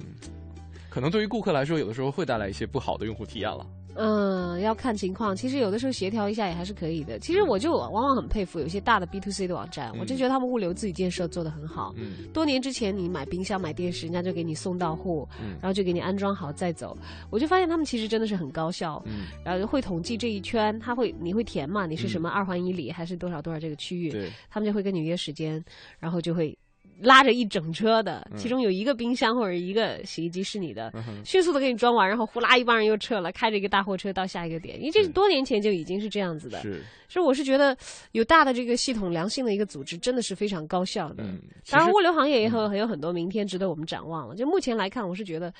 [0.87, 3.65] 可能对于顾客来说，有的时候会带来一些不好的用户体验了。
[3.95, 5.35] 嗯，要看情况。
[5.35, 7.19] 其实有的时候协调一下也还是可以的。
[7.19, 11.93] 其实我就往往很佩服有些大的 B to C 的网站，嗯我真觉得他们物流自己建设做得很好。
[11.97, 16.97] 嗯多年之前，你买冰箱、买电视，人家就给你送到户，嗯然后就给你安装好再走。
[17.29, 21.85] 我就发现他们其实真的是很高效，嗯，然后会统计这一圈，他会你会填嘛？
[21.85, 24.09] 你是什么二环以里还是多少多少这个区域？
[24.11, 25.63] 对，他们就会跟你约时间，
[25.99, 26.57] 然后就会
[27.03, 34.79] 拉着一整车的，嗯其中有一个冰箱或者一个洗衣机是你的，嗯迅速的给你装完，然后呼啦一帮人又撤了，开着一个大货车到下一个点。
[34.79, 37.77] 因为这是多年前就已经是这样子的，是，所以我是觉得
[38.13, 41.23] 有大的这个系统良性的一个组织，真的是非常高效的。
[41.23, 41.39] 嗯，
[41.69, 44.35] 当然，物流行业也有很有很多明天值得我们展望了。
[44.35, 45.53] 就目前来看，我是觉得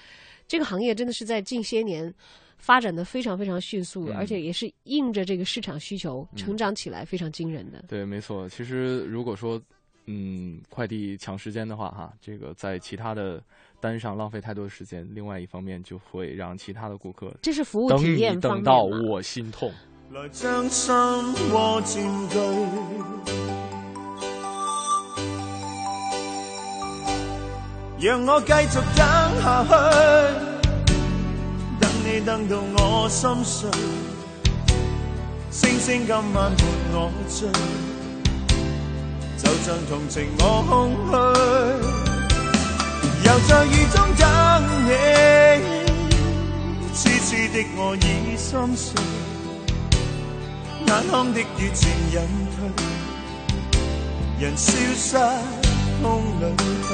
[0.48, 2.14] 这个行业真的是在近些年
[2.58, 7.84] 发展的非常非常迅速，嗯而且也是应着这个市场需求成长起来非常惊人的。
[7.88, 8.48] 对，没错。
[8.48, 9.62] 其实如果说，
[10.06, 13.42] 嗯，快递抢时间的话，哈，这个在其他的
[13.80, 19.72] 单上浪费太多的时间，另外一方面就会让其他的顾客这是服务等你体验方面等到我心痛。
[20.12, 22.38] 來將心窩佔據，
[28.00, 29.06] 讓我继续等
[29.42, 29.70] 下去，
[31.80, 33.72] 等你等到我心碎，
[35.50, 36.52] 星星今晚伴
[36.92, 37.50] 我醉，
[39.44, 41.14] 就像同情我空虛，
[43.26, 44.24] 又在雨中等
[44.86, 44.90] 你，
[46.94, 48.00] 痴痴的我已
[48.38, 48.96] 心碎。
[50.88, 52.16] 眼眶的雨漸隱
[52.56, 52.58] 退，
[54.40, 55.18] 人消失
[56.02, 56.04] 風
[56.40, 56.90] 裏去。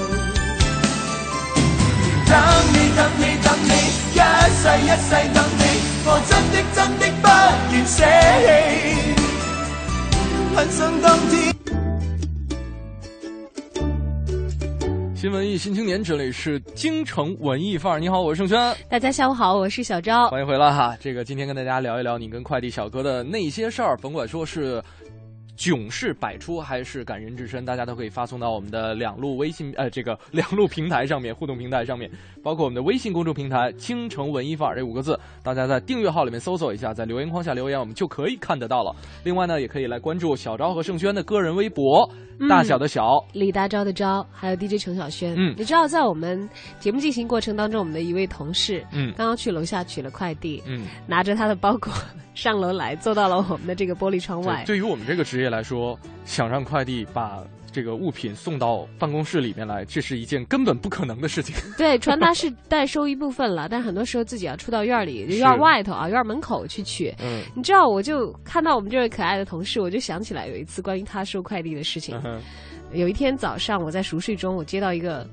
[2.26, 2.34] 等
[2.74, 3.72] 你等你等你，
[4.14, 4.18] 一
[4.58, 5.62] 世一世等你，
[6.06, 7.26] 我真的真的不
[7.74, 7.98] 願捨
[8.46, 8.48] 棄，
[10.56, 11.59] 很想當天。
[15.20, 18.00] 新文艺新青年，这里是京城文艺范儿。
[18.00, 20.30] 你好，我是盛轩，大家下午好，我是小昭。
[20.30, 20.96] 欢迎回来哈。
[20.98, 24.82] 这个今天跟大家聊一聊你跟快递小哥的那些事儿，甭管说是。
[25.60, 32.10] 囧事百出还是感人至深，大家都可以发送到我们的两路微信呃这个两路平台上面，互动平台上面，
[32.42, 38.96] 包括我们的微信公众平台“京城文艺范儿”这五个字，大家在订阅号里面搜索一下，在留言框下留言，我们就可以看得到了。
[39.26, 42.10] 另外呢，也可以来关注小昭和盛轩的个人微博，
[42.48, 45.36] 大小的小，李大钊的钊，还有 DJ 程晓轩。
[45.38, 46.50] 嗯你知道在我们
[46.80, 51.92] 节目进行过程当中，我们的一位同事，嗯刚刚去楼下取了快递，嗯，拿着他的包裹
[52.40, 54.76] 上楼来，坐到了我们的这个玻璃窗外对，。
[54.76, 61.56] 对于我们这个职业来说，想让快递把这个物品送到办公室里面来，这是一件根本不可能的事情。
[61.78, 67.14] 对，传达是代收一部分了，但很多时候自己要出到院儿里、院儿外头啊、院儿门口去取。
[67.22, 72.40] 嗯你知道，我就看到我们这位可爱的同事，我就想起来有一次关于他收快递的事情嗯。
[72.92, 75.28] 有一天早上，我在熟睡中，我接到一个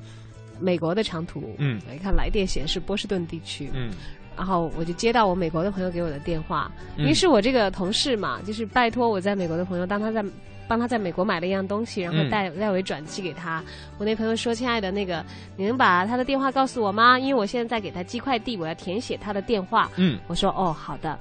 [0.60, 3.90] 美国的长途，嗯我一看来电显示波士顿地区，嗯
[4.36, 10.24] 然后我就接到我美国的朋友给我的电话，嗯因为是我这个同事嘛，就是拜托我在美国的朋友，当他在
[10.68, 13.62] 帮他在美国买了一样东西，然后嗯代代为转寄给他。
[13.98, 15.24] 我那朋友说：“亲爱的，那个
[15.56, 17.18] 你能把他的电话告诉我吗？
[17.18, 21.16] 因为我现在在给他寄快递，我要填写他的电话。”嗯我说：“哦，好的。”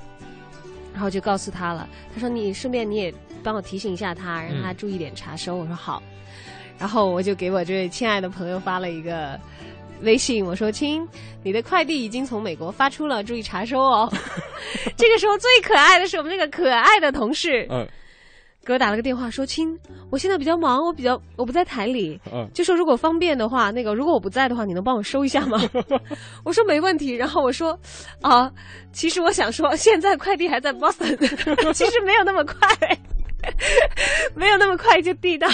[0.91, 1.87] 然后就告诉他了。
[2.13, 3.13] 他说：“你顺便你也
[3.43, 5.55] 帮我提醒一下他，让他注意点查收。
[5.55, 6.01] 我说：“好。”
[6.79, 9.39] 然后我就给我这位亲爱的朋友发了一个
[10.01, 11.07] 微信，我说：“亲，
[11.43, 14.11] 你的快递已经从美国发出了，注意查收哦。
[14.97, 17.87] ”这个时候最可爱的是我们那个可爱的同事，嗯
[18.65, 19.77] 给我打了个电话说：“亲，
[20.09, 25.61] 我现在比较忙，我比较我不在台里，嗯就说如果方便的话，那个如果我不在的话，你能帮我收一下吗？”
[26.43, 27.13] 我说没问题。
[27.13, 27.79] 然后我说
[28.21, 28.51] ：“啊，
[28.91, 31.15] 其实我想说，现在快递还在 Boston，
[31.73, 32.67] 其实没有那么快，
[34.33, 35.47] 没有那么快就递到。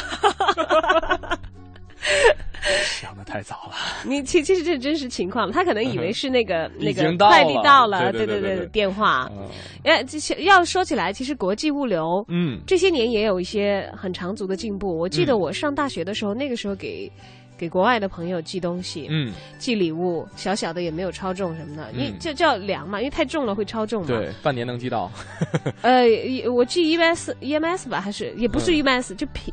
[2.84, 3.74] 想的太早了。
[4.06, 9.30] 你其其实这是真实情况，他可能以为是那个那个快递到了，对对对电话。
[9.32, 9.47] 嗯
[9.84, 10.04] 哎，
[10.39, 14.95] 要说起来，其实国际物流，嗯这些年也有一些很长足的进步。
[14.97, 17.12] 我记得嗯我上大学的时候，那个时候给
[17.58, 25.12] 给国外的朋友寄东西，嗯，寄礼物，小小的也没有超重什么的，因为嗯就就要量嘛，因为太重了会超重嘛。，对，半年能寄到。
[25.82, 26.04] 呃，
[26.54, 29.52] 我寄 EMS EMS 吧，还是也不是嗯 EMS，、就平。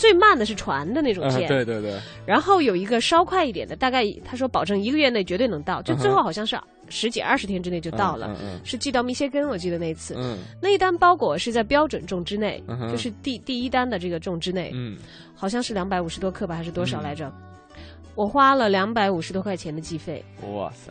[0.00, 8.34] 最慢的是船的那种嗯，件，对对对，然后有一个稍快一点的，大概他说保证一个月内绝对能到，就最后好像是十几二十天之内就到了，
[8.64, 10.38] 是寄到密歇根，我记得那一次，嗯。
[10.58, 14.96] 那一单包裹是在标准重之内，嗯就是第第一单的这个重之内，嗯。
[15.34, 17.30] 好像是两百五十多克吧，还是多少来着？
[18.14, 20.90] 我花了两百五十多块钱的寄费，嗯，哇塞，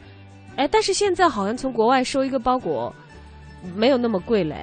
[0.55, 2.93] 哎，但是现在好像从国外收一个包裹
[3.75, 4.55] 没有那么贵嘞，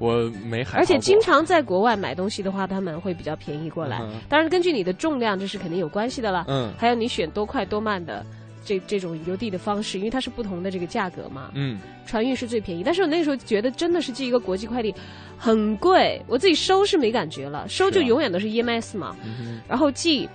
[0.00, 4.00] 我没海，而且经常在国外买东西的话，他们会比较便宜过来。
[4.00, 6.46] 嗯当然，根据你的重量，这是肯定有关系的了。
[6.48, 8.24] 嗯还有你选多快多慢的
[8.64, 11.50] 这这种邮递的方式，因为它是不同的这个价格嘛。
[11.54, 14.92] 嗯船运是最便宜，但是我那时候觉得真的是寄一个国际快递
[15.38, 20.28] 很贵，我自己收是没感觉了，收就永远都是 EMS 嘛，嗯然后寄。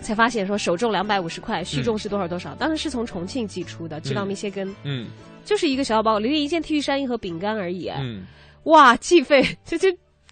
[0.00, 2.54] 才发现说首重两百五十块，续重嗯是多少多少？
[2.54, 5.08] 当时是从重庆寄出的，寄到嗯密歇根，嗯
[5.44, 7.88] 就是一个小小包裹，里面一件 T 恤衫一盒饼干而已。
[7.88, 8.22] 哎嗯，
[8.64, 9.88] 哇，计费 就就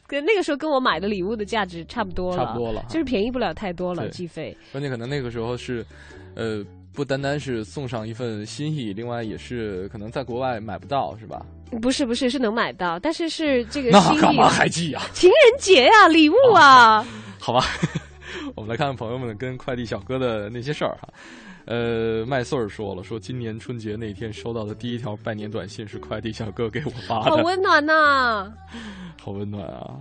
[0.06, 4.56] 跟那个时候跟我买的礼物的价值差不多了，差不多了就是便宜不了太多了，对寄费。
[4.72, 5.84] 关键可能那个时候是，
[6.34, 11.44] 呃，不单单是送上一份心意，另外也是可能在国外买不到，是吧？
[11.82, 15.02] 不是不是是能买到，但是是这个那心意干嘛还寄呀？
[15.12, 17.04] 情人节呀、礼物啊，
[17.40, 17.64] 好吧，
[18.54, 21.08] 我们来看看朋友们跟快递小哥的那些事儿哈。
[21.66, 28.52] 呃，麦穗儿说了，说今年春节那天收到的第一条拜年短信是快递小哥给我发的，好温暖呐、
[29.20, 29.96] 好温暖啊！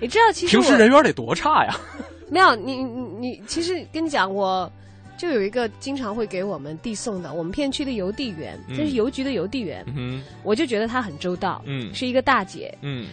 [0.00, 1.74] 你知道，其实平时人缘得多差呀？
[2.30, 4.70] 没有你你你，其实跟你讲，我
[5.18, 13.08] 就有一个经常会给我们递送的，我们片区的邮递员，嗯这是邮局的邮递员，嗯，我就觉得他很周到，嗯是一个大姐，嗯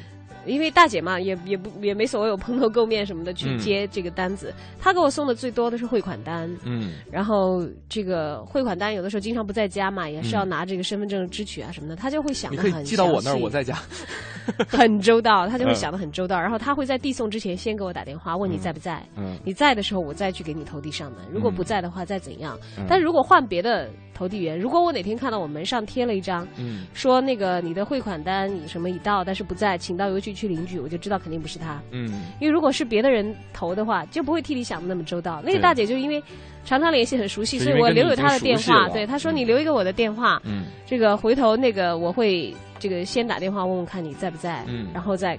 [0.46, 3.58] 因为大姐嘛，也也不也没所谓有蓬头垢面什么的去嗯。
[3.58, 6.94] 接这个单子，她给我送的最多的是汇款单，嗯。
[7.12, 13.78] 然后这个汇款单有的时候经常不在家嘛，也是要拿这个身份证支取啊什么的，她就会想你可以的很寄到我那我在家。
[14.70, 19.38] 很周到，她就会嗯想的很周到，然后她会在递送之前先给我打电话问你在不在，嗯。
[19.44, 22.60] 你在的时候我再去给你投递上门，如果不在的话再怎样。
[22.78, 22.86] 嗯。
[22.88, 26.88] 但如果换别的投递员，如果我哪天看到我门上贴了一张嗯。
[26.94, 32.08] 说那个你的汇款单什么已到，但是不在，请到邮局去领取，我就知道肯定不是他，嗯。
[32.40, 35.42] 因为如果是别的人投的话，就不会替你想的那么周到。
[35.44, 36.24] 那个大姐就因为
[36.64, 39.36] 常常联系很熟悉，所以我留有她的电话，对她说嗯。
[39.36, 40.64] 你留一个我的电话，嗯。
[40.86, 44.88] 这个回头那个我会这个先打电话问问看你在不在，嗯。
[44.94, 45.38] 然后再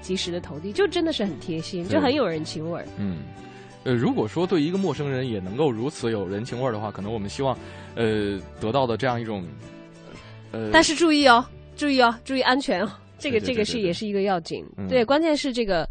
[0.00, 2.84] 及时的投递，就真的是很贴心，就很有人情味儿。
[2.98, 3.18] 嗯。
[3.88, 7.56] 呃，如果说对一个陌生人也能够如此有人情味儿的话，可能我们希望，
[7.94, 9.42] 呃，得到的这样一种，
[10.52, 11.42] 呃，但是注意哦，
[11.74, 14.62] 注意哦，注意安全哦，这个这个是也是一个要紧。
[14.76, 15.88] 嗯对，关键是这个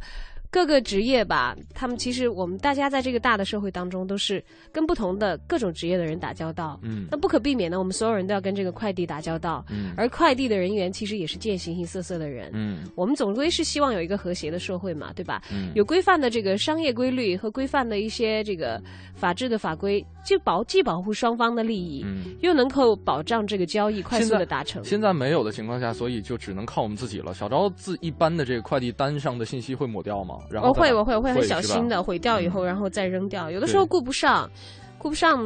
[0.50, 6.80] 各个职业吧，他们其实我们大家在这个大的社会当中，都是跟不同的各种职业的人打交道。
[6.82, 12.50] 嗯那不可避免的，我们所有人都要跟这个快递打交道，嗯而快递的人员其实也是见形形色色的人。
[12.54, 15.42] 嗯我们总归是希望有一个和谐的社会嘛，对吧？
[15.52, 18.82] 嗯有规范的这个商业规律和规范的一些这个
[19.16, 22.36] 法治的法规，既保既保护双方的利益，嗯。
[22.42, 24.84] 又能够保障这个交易快速的达成。
[24.84, 27.34] 现在没有的情况下，所以就只能靠我们自己了。
[27.34, 30.37] 小昭自一般的这个快递单上的信息会抹掉吗？
[30.50, 33.50] 然后我会，我会，我会很小心的毁掉以后，嗯然后再扔掉。
[33.50, 34.50] 有的时候顾不上，
[34.98, 35.44] 顾不上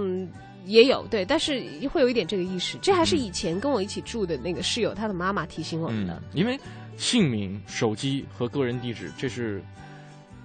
[0.65, 1.61] 也有对，但是
[1.91, 2.77] 会有一点这个意识。
[2.81, 6.13] 这还是嗯以前跟我一起住的那个室友他的妈妈提醒我们的。
[6.13, 6.59] 嗯，因为
[6.97, 9.61] 姓名、手机和个人地址，这是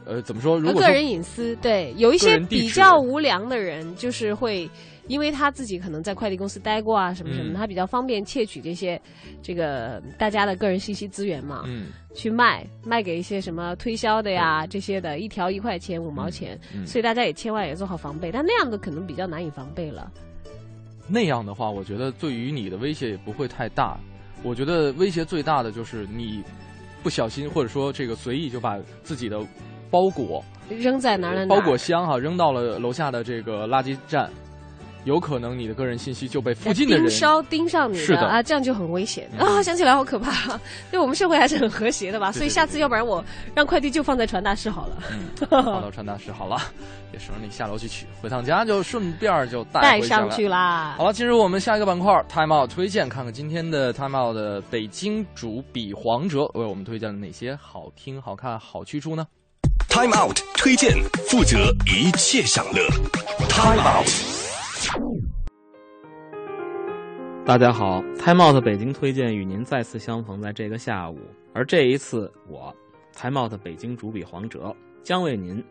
[0.04, 0.58] 呃，怎么说？
[0.58, 4.70] 如果个人隐私，对，有一些比较无良的人，就是会
[5.08, 9.00] 因为他自己可能在快递公司待过啊，什么什么，嗯他比较方便窃取这些
[9.42, 18.30] 这个大家的个人信息资源嘛，嗯去卖卖给一些什么推销的呀，这些的，一条一块钱、五毛钱，嗯所以大家也千万也做好防备。
[18.32, 20.10] 但那样的可能比较难以防备了。
[21.08, 23.98] 那样的话，我觉得对于你的威胁也不会太大。
[24.42, 26.42] 我觉得威胁最大的就是你
[27.02, 29.40] 不小心或者说这个随意就把自己的
[29.90, 34.30] 包裹扔在哪儿哪儿，包裹箱哈扔到了楼下的这个垃圾站，
[35.06, 39.62] 有可能你的个人信息就被附近的人盯梢盯上你是的啊，这样就很危险嗯啊！
[39.62, 40.58] 想起来好可怕。
[40.90, 46.60] 对我们社会还是很和谐的吧，对对所以下次要不然我让快递就放在传达室好了，嗯， 放到传达室好了，
[47.12, 51.04] 也省得你下楼去取，回趟家就顺便就带上去啦好。
[51.06, 59.24] 了，进入我们下一个板块 Time Out 推荐，看看今天的 Time Out 的北京主笔黄哲为我们推荐了哪些好听、好看、好去处呢
[59.88, 60.92] ？Time Out 推荐，
[61.28, 62.84] 负责一切享乐。
[63.48, 64.35] Time Out。
[67.46, 71.16] 大家好，Time Out 北京推荐与您再次相逢在这个下午，
[71.54, 72.74] 而这一次我
[73.12, 74.74] Time Out 北京主笔黄哲
[75.04, 75.64] 将为您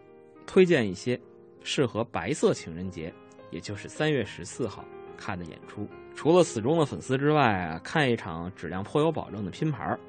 [0.47, 1.19] 推荐一些
[1.63, 3.13] 适合白色情人节，
[3.51, 4.85] 也就是三月十四号
[5.17, 5.85] 看的演出。
[6.15, 9.99] 除了死忠的粉丝之外啊，看一场质量颇有保证的拼盘儿，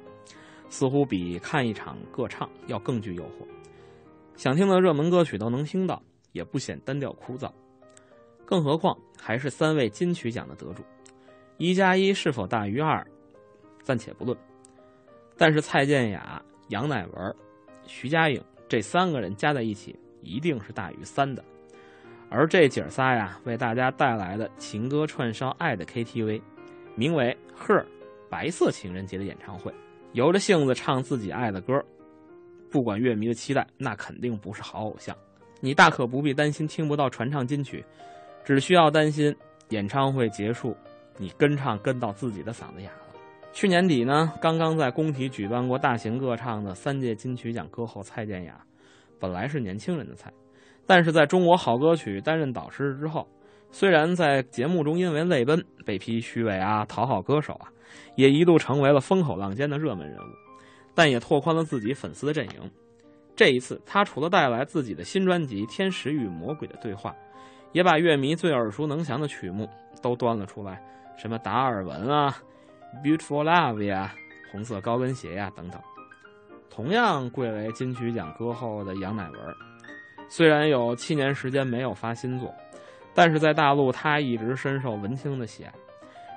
[0.69, 3.45] 似乎比看一场歌唱要更具诱惑。
[4.37, 6.01] 想听的热门歌曲都能听到，
[6.31, 7.51] 也不显单调枯燥。
[8.45, 10.81] 更何况还是三位金曲奖的得主。
[11.57, 13.05] 一加一是否大于二，
[13.83, 14.37] 暂且不论。
[15.35, 17.35] 但是蔡健雅、杨乃文、
[17.85, 21.43] 徐佳莹这三个人加在一起，一定是大于三的。
[22.29, 26.41] 而这姐仨呀，为大家带来的情歌串烧爱的 KTV，
[26.95, 27.85] 名为《Her
[28.29, 29.73] 白色情人节》的演唱会，
[30.11, 31.83] 由着性子唱自己爱的歌，
[32.69, 35.15] 不管乐迷的期待，那肯定不是好偶像。
[35.61, 37.83] 你大可不必担心听不到传唱金曲，
[38.43, 39.33] 只需要担心
[39.69, 40.75] 演唱会结束。
[41.17, 43.19] 你跟唱跟到自己的嗓子哑了。
[43.51, 48.59] 去年底呢，刚刚在工体举办过大型歌唱的三届金曲奖歌后蔡健雅，
[49.19, 50.31] 本来是年轻人的菜，
[50.85, 53.27] 但是在中国好歌曲担任导师之后，
[53.71, 57.67] 虽然在节目中因为泪奔被批虚伪啊、讨好歌手啊，
[58.15, 60.31] 也一度成为了风口浪尖的热门人物，
[60.93, 62.71] 但也拓宽了自己粉丝的阵营。
[63.35, 67.09] 这一次，他除了带来自己的新专辑《天使与魔鬼的对话》，
[67.71, 69.67] 也把乐迷最耳熟能详的曲目
[70.01, 70.79] 都端了出来。
[71.17, 72.35] 什么达尔文啊
[73.03, 74.13] ，Beautiful Love 呀，
[74.51, 75.81] 红色高跟鞋呀等等。
[76.69, 79.55] 同样贵为金曲奖歌后的杨乃文，
[80.29, 82.53] 虽然有七年时间没有发新作，
[83.15, 85.73] 但是在大陆他一直深受文青的喜爱。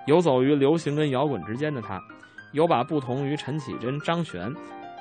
[0.07, 2.01] 游走于流行跟摇滚之间的他，
[2.53, 4.51] 有把不同于陈绮贞、张悬、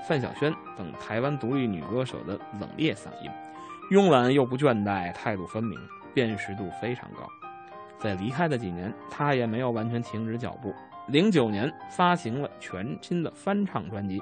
[0.05, 3.31] 范晓萱等台湾独立女歌手的冷冽嗓音，
[3.89, 5.79] 慵懒又不倦怠，态度分明，
[6.13, 7.25] 辨识度非常高。
[7.99, 10.73] 在离开的几年，他也没有完全停止脚步。
[11.07, 14.21] 零九年发行了全新的翻唱专辑，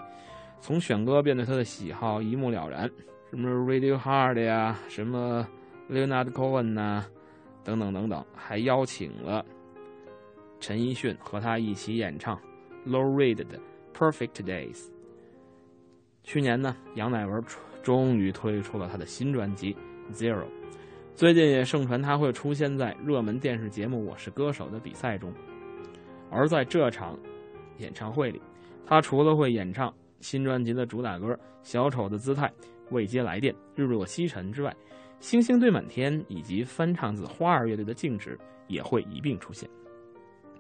[0.60, 2.90] 从选歌便对他的喜好一目了然，
[3.30, 5.48] 什么 Radiohead 呀，什么
[5.90, 7.06] Leonard Cohen 呐，
[7.64, 9.46] 等等等等，还邀请了
[10.60, 12.40] 陈奕迅和他一起演唱
[12.86, 13.60] Low Reed 的
[13.94, 14.88] Perfect Days。
[16.24, 17.44] 去年呢，杨乃文
[17.84, 19.76] 终于推出了他的新专辑
[20.14, 20.46] Zero。
[21.18, 25.34] 最近也盛传他会出现在热门电视节目《我是歌手》的比赛中，
[26.30, 27.18] 而在这场
[27.80, 28.40] 演唱会里，
[28.86, 32.46] 他除了会演唱新专辑的主打歌《小丑的姿态》
[32.92, 34.70] 《未接来电》《日落西沉》之外，
[35.20, 38.38] 《星星堆满天》以及翻唱自花儿乐队的《静止》
[38.68, 39.68] 也会一并出现。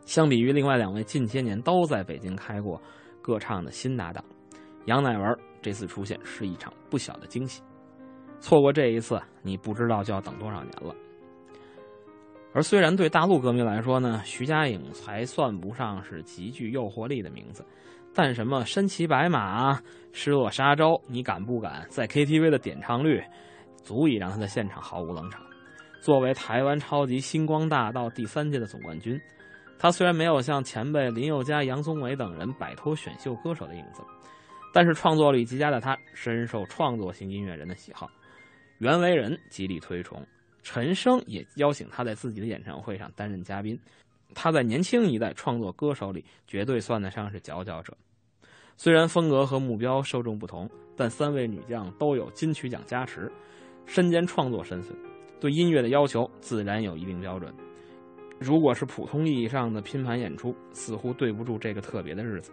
[0.05, 2.81] 相比于另外两位近些年都在北京开过
[3.21, 4.25] 歌唱的新搭档，
[4.85, 7.61] 杨乃文这次出现是一场不小的惊喜。
[8.39, 10.95] 错过这一次，你不知道就要等多少年了。
[12.53, 17.63] 而虽然对大陆歌迷来说呢，徐佳莹还算不上是极具诱惑力的名字，
[18.15, 19.79] 但什么身骑白马、
[20.11, 21.85] 失落沙洲，你敢不敢？
[21.89, 23.21] 在 KTV 的点唱率，
[23.83, 25.41] 足以让他在现场毫无冷场。
[26.01, 29.19] 作为台湾超级星光大道第三届的总冠军，
[29.77, 34.01] 他虽然没有像前辈林宥嘉、杨宗纬等人摆脱选秀歌手的影子，
[34.73, 38.09] 但是创作力极佳的他深受创作型音乐人的喜好。
[38.79, 40.25] 袁惟仁极力推崇，
[40.61, 43.79] 陈升也邀请他在自己的演唱会上担任嘉宾。
[44.35, 47.95] 他在年轻一代创作歌手里绝对算得上是佼佼者。
[48.75, 53.31] 虽然风格和目标受众不同，但三位女将都有金曲奖加持，
[53.87, 54.95] 身兼创作身份，
[55.39, 57.51] 对音乐的要求自然有一定标准。
[58.39, 62.51] 如果是普通意义上的拼盘演出，似乎对不住这个特别的日子。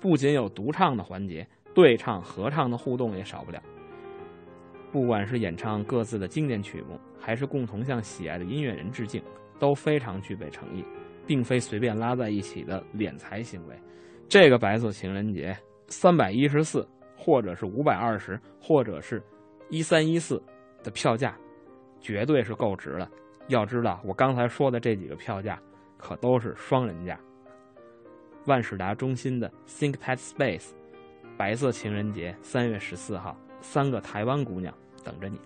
[0.00, 3.62] 不仅有独唱的环节，对唱、合唱的互动也少不了。
[4.92, 9.22] 不管是演唱各自的经典曲目，还是共同向喜爱的音乐人致敬，
[9.58, 10.84] 都非常具备诚意，
[11.26, 13.76] 并非随便拉在一起的敛财行为。
[14.28, 15.56] 这个白色情人节，
[15.88, 16.86] 三百一十四，
[17.16, 19.22] 或者是五百二十，或者是
[19.68, 20.42] 一三一四
[20.82, 21.36] 的票价，
[22.00, 23.10] 绝对是够值了。
[23.48, 25.60] 要知道，我刚才说的这几个票价，
[25.98, 27.18] 可都是双人价。
[28.46, 30.68] 万事达中心的 ThinkPad Space，
[31.36, 34.72] 白色情人节，三月十四号，三个台湾姑娘
[35.04, 35.38] 等着你。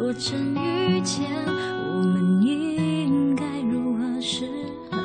[0.00, 1.26] 若真遇见，
[1.92, 4.48] 我们应该如何是
[4.92, 4.96] 好？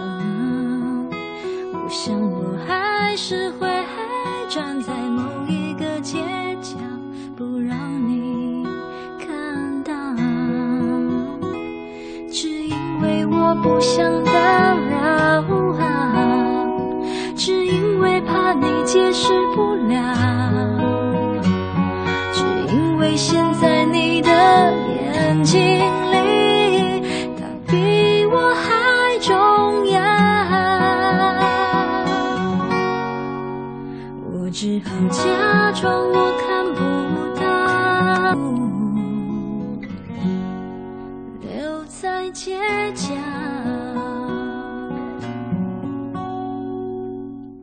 [1.74, 3.68] 我想我还是会
[4.48, 6.20] 站在某一个街
[6.62, 6.78] 角，
[7.36, 7.76] 不让
[8.08, 8.64] 你
[9.18, 9.92] 看到，
[12.32, 14.24] 只因为我不想
[34.84, 36.80] 好假装我看不
[37.40, 38.34] 到，
[41.42, 42.58] 留在街
[42.94, 43.08] 角。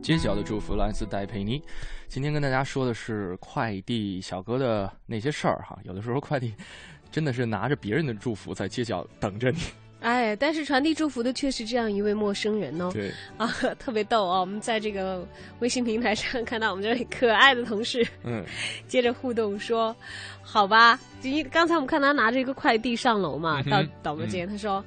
[0.01, 1.61] 街角的祝福来自戴佩妮。
[2.07, 6.53] 今天跟大家说的是快递小哥的那些事儿哈，有的时候快递
[7.09, 9.59] 真的是拿着别人的祝福在街角等着你。
[10.01, 12.89] 哎，但是传递祝福的却是这样一位陌生人哦。
[12.91, 13.47] 对啊，
[13.79, 14.41] 特别逗哦！
[14.41, 15.25] 我们在这个
[15.59, 18.43] 微信平台上看到我们这位可爱的同事，嗯，
[18.89, 19.95] 接着互动说
[20.43, 24.83] ：“好吧，因为刚才我们看他拿着一个快递上楼嘛，到导播间，他说。”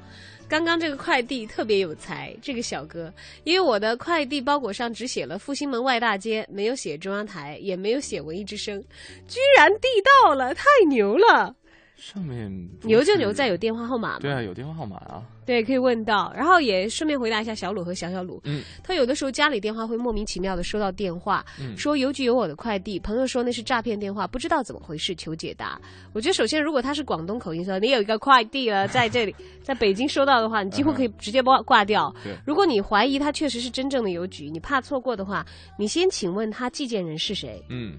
[0.46, 3.12] 刚刚这个快递特别有才，这个小哥，
[3.44, 8.78] 因为我的快递包裹上只写了复兴门外大街，没有写中央台，也没有写文艺之声，
[9.26, 9.88] 居然递
[10.22, 11.56] 到了，太牛了！
[11.96, 15.22] 上面不牛就是牛在有电话号码嘛，对啊，有电话号码啊。
[15.46, 16.32] 对，可以问到。
[16.34, 25.78] 然后也顺便回答一下小鲁和小小鲁，嗯，他有的时候家里电话会莫名其妙的收到电话，嗯说邮局有我的快递，朋友说那是诈骗电话，不知道怎么回事，求解答。
[26.14, 32.14] 我觉得首先，如果他是广东口音说你有一个快递了，在这里， 在北京收到的话，你几乎可以直接挂挂掉。
[32.24, 35.44] 对如果你怀疑他确实是真正的邮局，你怕错过的话，
[35.78, 37.62] 你先请问他寄件人是谁。
[37.68, 37.98] 嗯，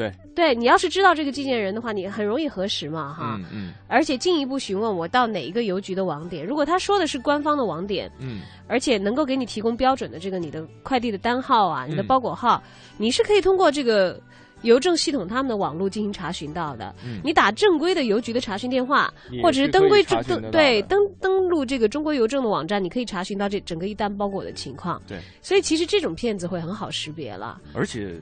[0.00, 3.36] 对，对你要是知道这个寄件人的话，你很容易核实嘛，哈。
[3.38, 12.62] 嗯嗯而且进一步询问我到哪一个邮局的网点，如果他说的是官方的网点，嗯而且能够给你提供标准的这个你的快递的单号啊，你的嗯包裹号，
[12.96, 14.18] 你是可以通过这个
[14.62, 16.94] 邮政系统他们的网络进行查询到的。
[17.04, 25.00] 嗯你打正规的邮局的查询电话，或者是登规登对登登录这个中国邮政的网站，你可以查询到这整个一单包裹的情况。
[25.06, 27.60] 对，所以其实这种骗子会很好识别了。
[27.74, 28.14] 而且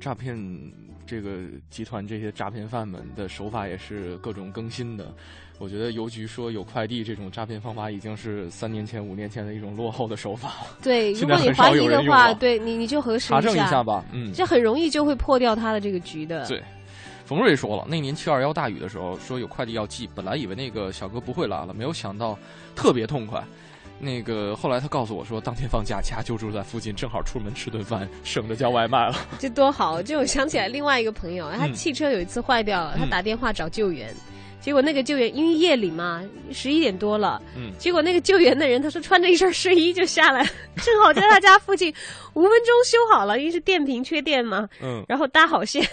[0.00, 0.36] 诈骗
[1.06, 1.40] 这个
[1.70, 5.12] 集团这些诈骗犯们的手法也是各种更新的。
[5.58, 10.76] 我觉得邮局说有快递这种诈骗方法已经是三年前、五年前的一种落后的手法 了。
[10.80, 14.04] 对，如果你怀疑的话，对你你就核实查证一下下吧。
[14.12, 16.46] 嗯，这很容易就会破掉他的这个局的。
[16.46, 16.62] 对，
[17.24, 22.38] 冯瑞说了，那年七二幺大雨的时候，说有快递要寄，本来以为那个小哥不会来了，没有想到
[22.76, 23.42] 特别痛快。
[24.00, 29.16] 那个后来他告诉我说，当天放假，家就住在附近，正好出门吃顿饭，省着叫外卖了。
[29.38, 30.00] 这多好！
[30.00, 34.14] 就我想起来另外一个朋友，他嗯汽车有一次坏掉了，他嗯打电话找救援，
[34.60, 36.22] 结果那个救援因为夜里嘛，
[36.52, 41.92] 十一点多了，嗯结果那个救援的人他说穿着一身睡衣就下来， 正好在他家附近，
[42.34, 45.84] 五分钟修好了，因为是电瓶缺电嘛，嗯然后搭好线。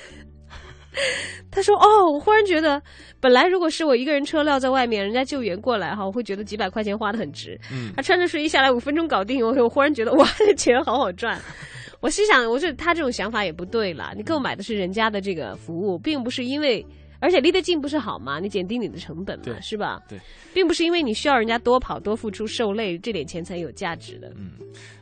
[1.51, 2.81] 他说：“哦，我忽然觉得，
[3.19, 7.59] 本来如果是我一个人车撂在外面，人家救援过来哈，我会觉得几百块钱花的很值。
[7.71, 11.39] 嗯他穿着睡衣下来五分钟搞定，我我忽然觉得哇，这钱好好赚。
[12.01, 14.13] 我心想，我觉得他这种想法也不对了。
[14.15, 16.85] 你购买的是人家的这个服务，并不是因为，
[17.25, 18.39] 而而且离得近不是好吗？
[18.39, 19.99] 你减低你的成本嘛，是吧？
[20.07, 20.19] 对，
[20.53, 24.31] 并不是因为你需要人家多跑多付出受累，这点钱才有价值的。
[24.37, 24.51] 嗯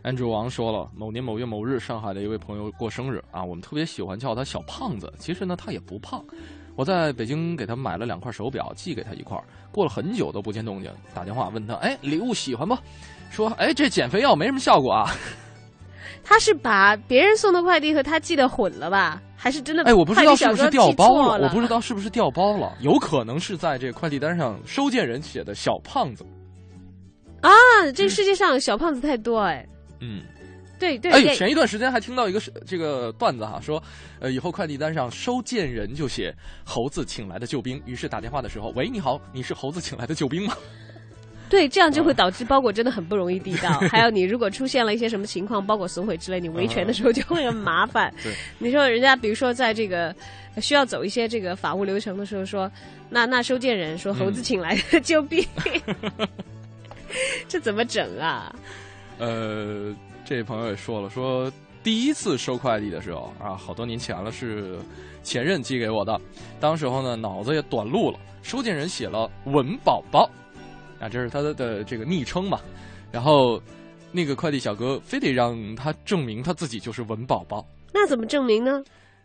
[0.03, 6.23] ，Andrew 王说了，某年某月某日，上海的一位朋友过生日啊，我们特别喜欢叫他小胖子，其实呢他也不胖。
[6.77, 12.73] 我在北京给他买了两块手表，寄给他一块儿，过了很久都不见动静，打电话问他，哎，礼物喜欢不？
[13.31, 15.13] 说，哎，这减肥药没什么效果啊。
[16.23, 19.21] 他是把别人送的快递和他寄的混了吧？
[19.43, 19.83] 还是真的？
[19.83, 26.25] 哎，我不知道是不是掉包了，我不知道是不是掉包了，有可能是在这个快递单上收件人写的小胖子。
[27.41, 27.51] 啊，
[27.93, 29.67] 这世界上小胖子太多哎。
[29.99, 30.21] 嗯，
[30.79, 31.11] 对对。
[31.11, 33.83] 哎，前一段时间还听到一个这个段子哈，说，
[34.21, 36.33] 呃，以后快递单上收件人就写
[36.63, 40.55] “猴子请来的救兵”，于是打电话的时候，喂，你好，你是猴子请来的救兵吗？
[41.53, 43.69] 对，这样就会导致包裹真的很不容易递到。
[43.81, 48.11] 还有，你如果出现了一些什么情况，包裹损毁之类，你维权的时候就会很麻烦。
[48.23, 50.15] 对，你说人家比如说在这个
[50.59, 52.71] 需要走一些这个法务流程的时候，说
[53.07, 55.45] 那那收件人说猴子请来的救兵，
[57.47, 58.55] 这怎么整啊？
[59.19, 59.95] 呃，
[60.25, 64.75] 这位朋友也说了，说第一次收快递的时候啊，好多年前了，是
[65.21, 66.19] 前任寄给我的，
[66.59, 70.27] 当时候呢脑子也短路了，收件人写了“文宝宝”。
[71.03, 72.61] 啊，这是他的的这个昵称嘛，
[73.11, 73.61] 然后
[74.11, 78.81] 那个快递小哥非得让他证明他自己就是文宝宝，那怎么证明呢？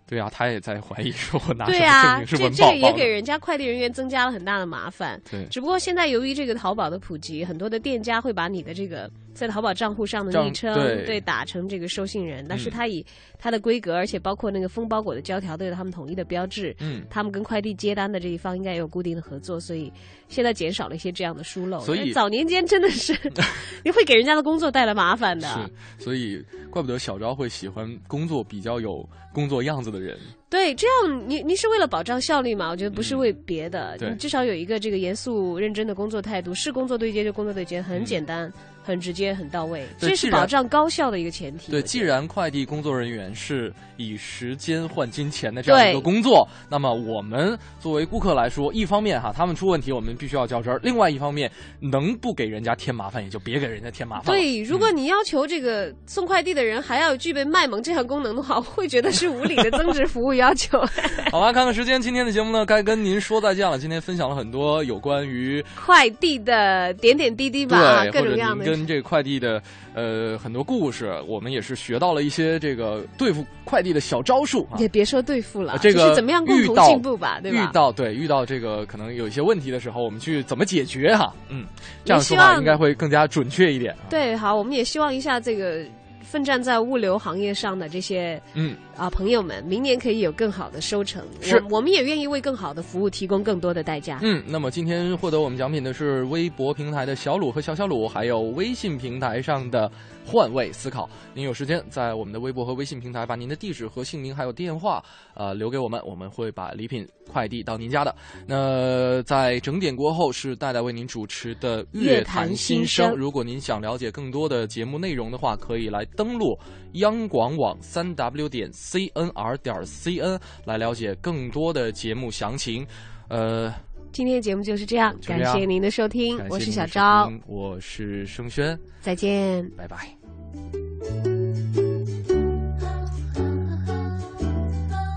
[0.06, 2.72] 对啊，他也在怀疑说我拿什么证明是文宝宝？
[2.72, 5.20] 这这也给人家快递人员增加了很大的麻烦。
[5.30, 9.08] 对，只不过现在由于这个淘宝的普及，很多的店家会把你的这个
[9.38, 10.74] 在淘宝账户上的昵称
[11.06, 13.06] 对打成这个收信人，但是他以
[13.38, 16.74] 它的规格，而且包括那个封包裹的胶条都有他们统一的标志。
[16.80, 19.92] 嗯，他们跟快递接单的这一方应该也有固定的合作，所以
[20.26, 21.78] 现在减少了一些这样的疏漏。
[21.80, 23.16] 所以早年间真的是
[23.84, 25.46] 你会给人家的工作带来麻烦的。
[25.46, 30.18] 是，所以怪不得小昭会喜欢工作比较有工作样子的人。
[30.50, 32.70] 对，这样你你是为了保障效率嘛？
[32.70, 38.52] 我觉得不是为别的，你至少有一个这个严肃认真的工作态度，是工作对接就工作对接，很简单。
[38.80, 41.70] 很直接，很到位，这是保障高效的一个前提。
[41.70, 54.34] 对，既然快递工作人员是以时间换金钱的这样一个工作，那么我们作为顾客来说，一方面哈，他们出问题我们必须要较真儿；另外一方面，能不给人家添麻烦，也就别给人家添麻烦。
[54.34, 60.78] 对，如果你要求这个送快递的人还要具备卖萌这项功能的话，我会觉得是无理的增值服务要求。
[61.30, 63.78] 好吧，看看时间，今天的节目呢，该跟您说再见了。
[63.78, 68.64] 今天分享了很多有关于快递的点点滴滴吧，各种各样的。
[68.64, 69.62] 跟这个快递的
[69.94, 74.78] 呃很多故事，我们也是学到了一些这个对付快递的小招数啊。
[74.78, 77.58] 也别说对付了，这个怎么样共同进步吧，对吧？
[77.58, 81.32] 遇到对遇到这个可能有一些问题的时候，我们去怎么解决哈？
[81.48, 81.66] 嗯，
[82.04, 83.94] 这样说话应该会更加准确一点。
[84.08, 85.84] 对，好，我们也希望一下这个。
[86.30, 91.24] 奋战在物流行业上的这些嗯啊朋友们，明年可以有更好的收成。
[91.40, 94.18] 是，我们也愿意为更好的服务提供更多的代价。
[94.22, 99.90] 嗯，那么今天获得我们奖品的是微博平台的小鲁和小小鲁，还有微信平台上的
[100.30, 101.08] 换位思考。
[101.34, 105.02] 您有时间在我们的微博和微信平台把您的地址和姓名还有电话
[105.34, 108.14] 呃留给我们，我们会把礼品快递到您家的。
[108.46, 113.14] 那在整点过后是戴戴为您主持的乐坛新声。
[113.16, 116.04] 如果您想了解更多的节目内容的话，可以来。
[116.18, 116.58] 登录
[116.94, 122.84] 央广网三 w 点 cnr 点 cn 来了解更多的节目详情。
[123.28, 123.72] 呃，
[124.10, 130.17] 今天的节目就是这样，感谢您的收听，我是小昭，我是盛轩，再见，拜拜。
[130.54, 131.37] Thank you.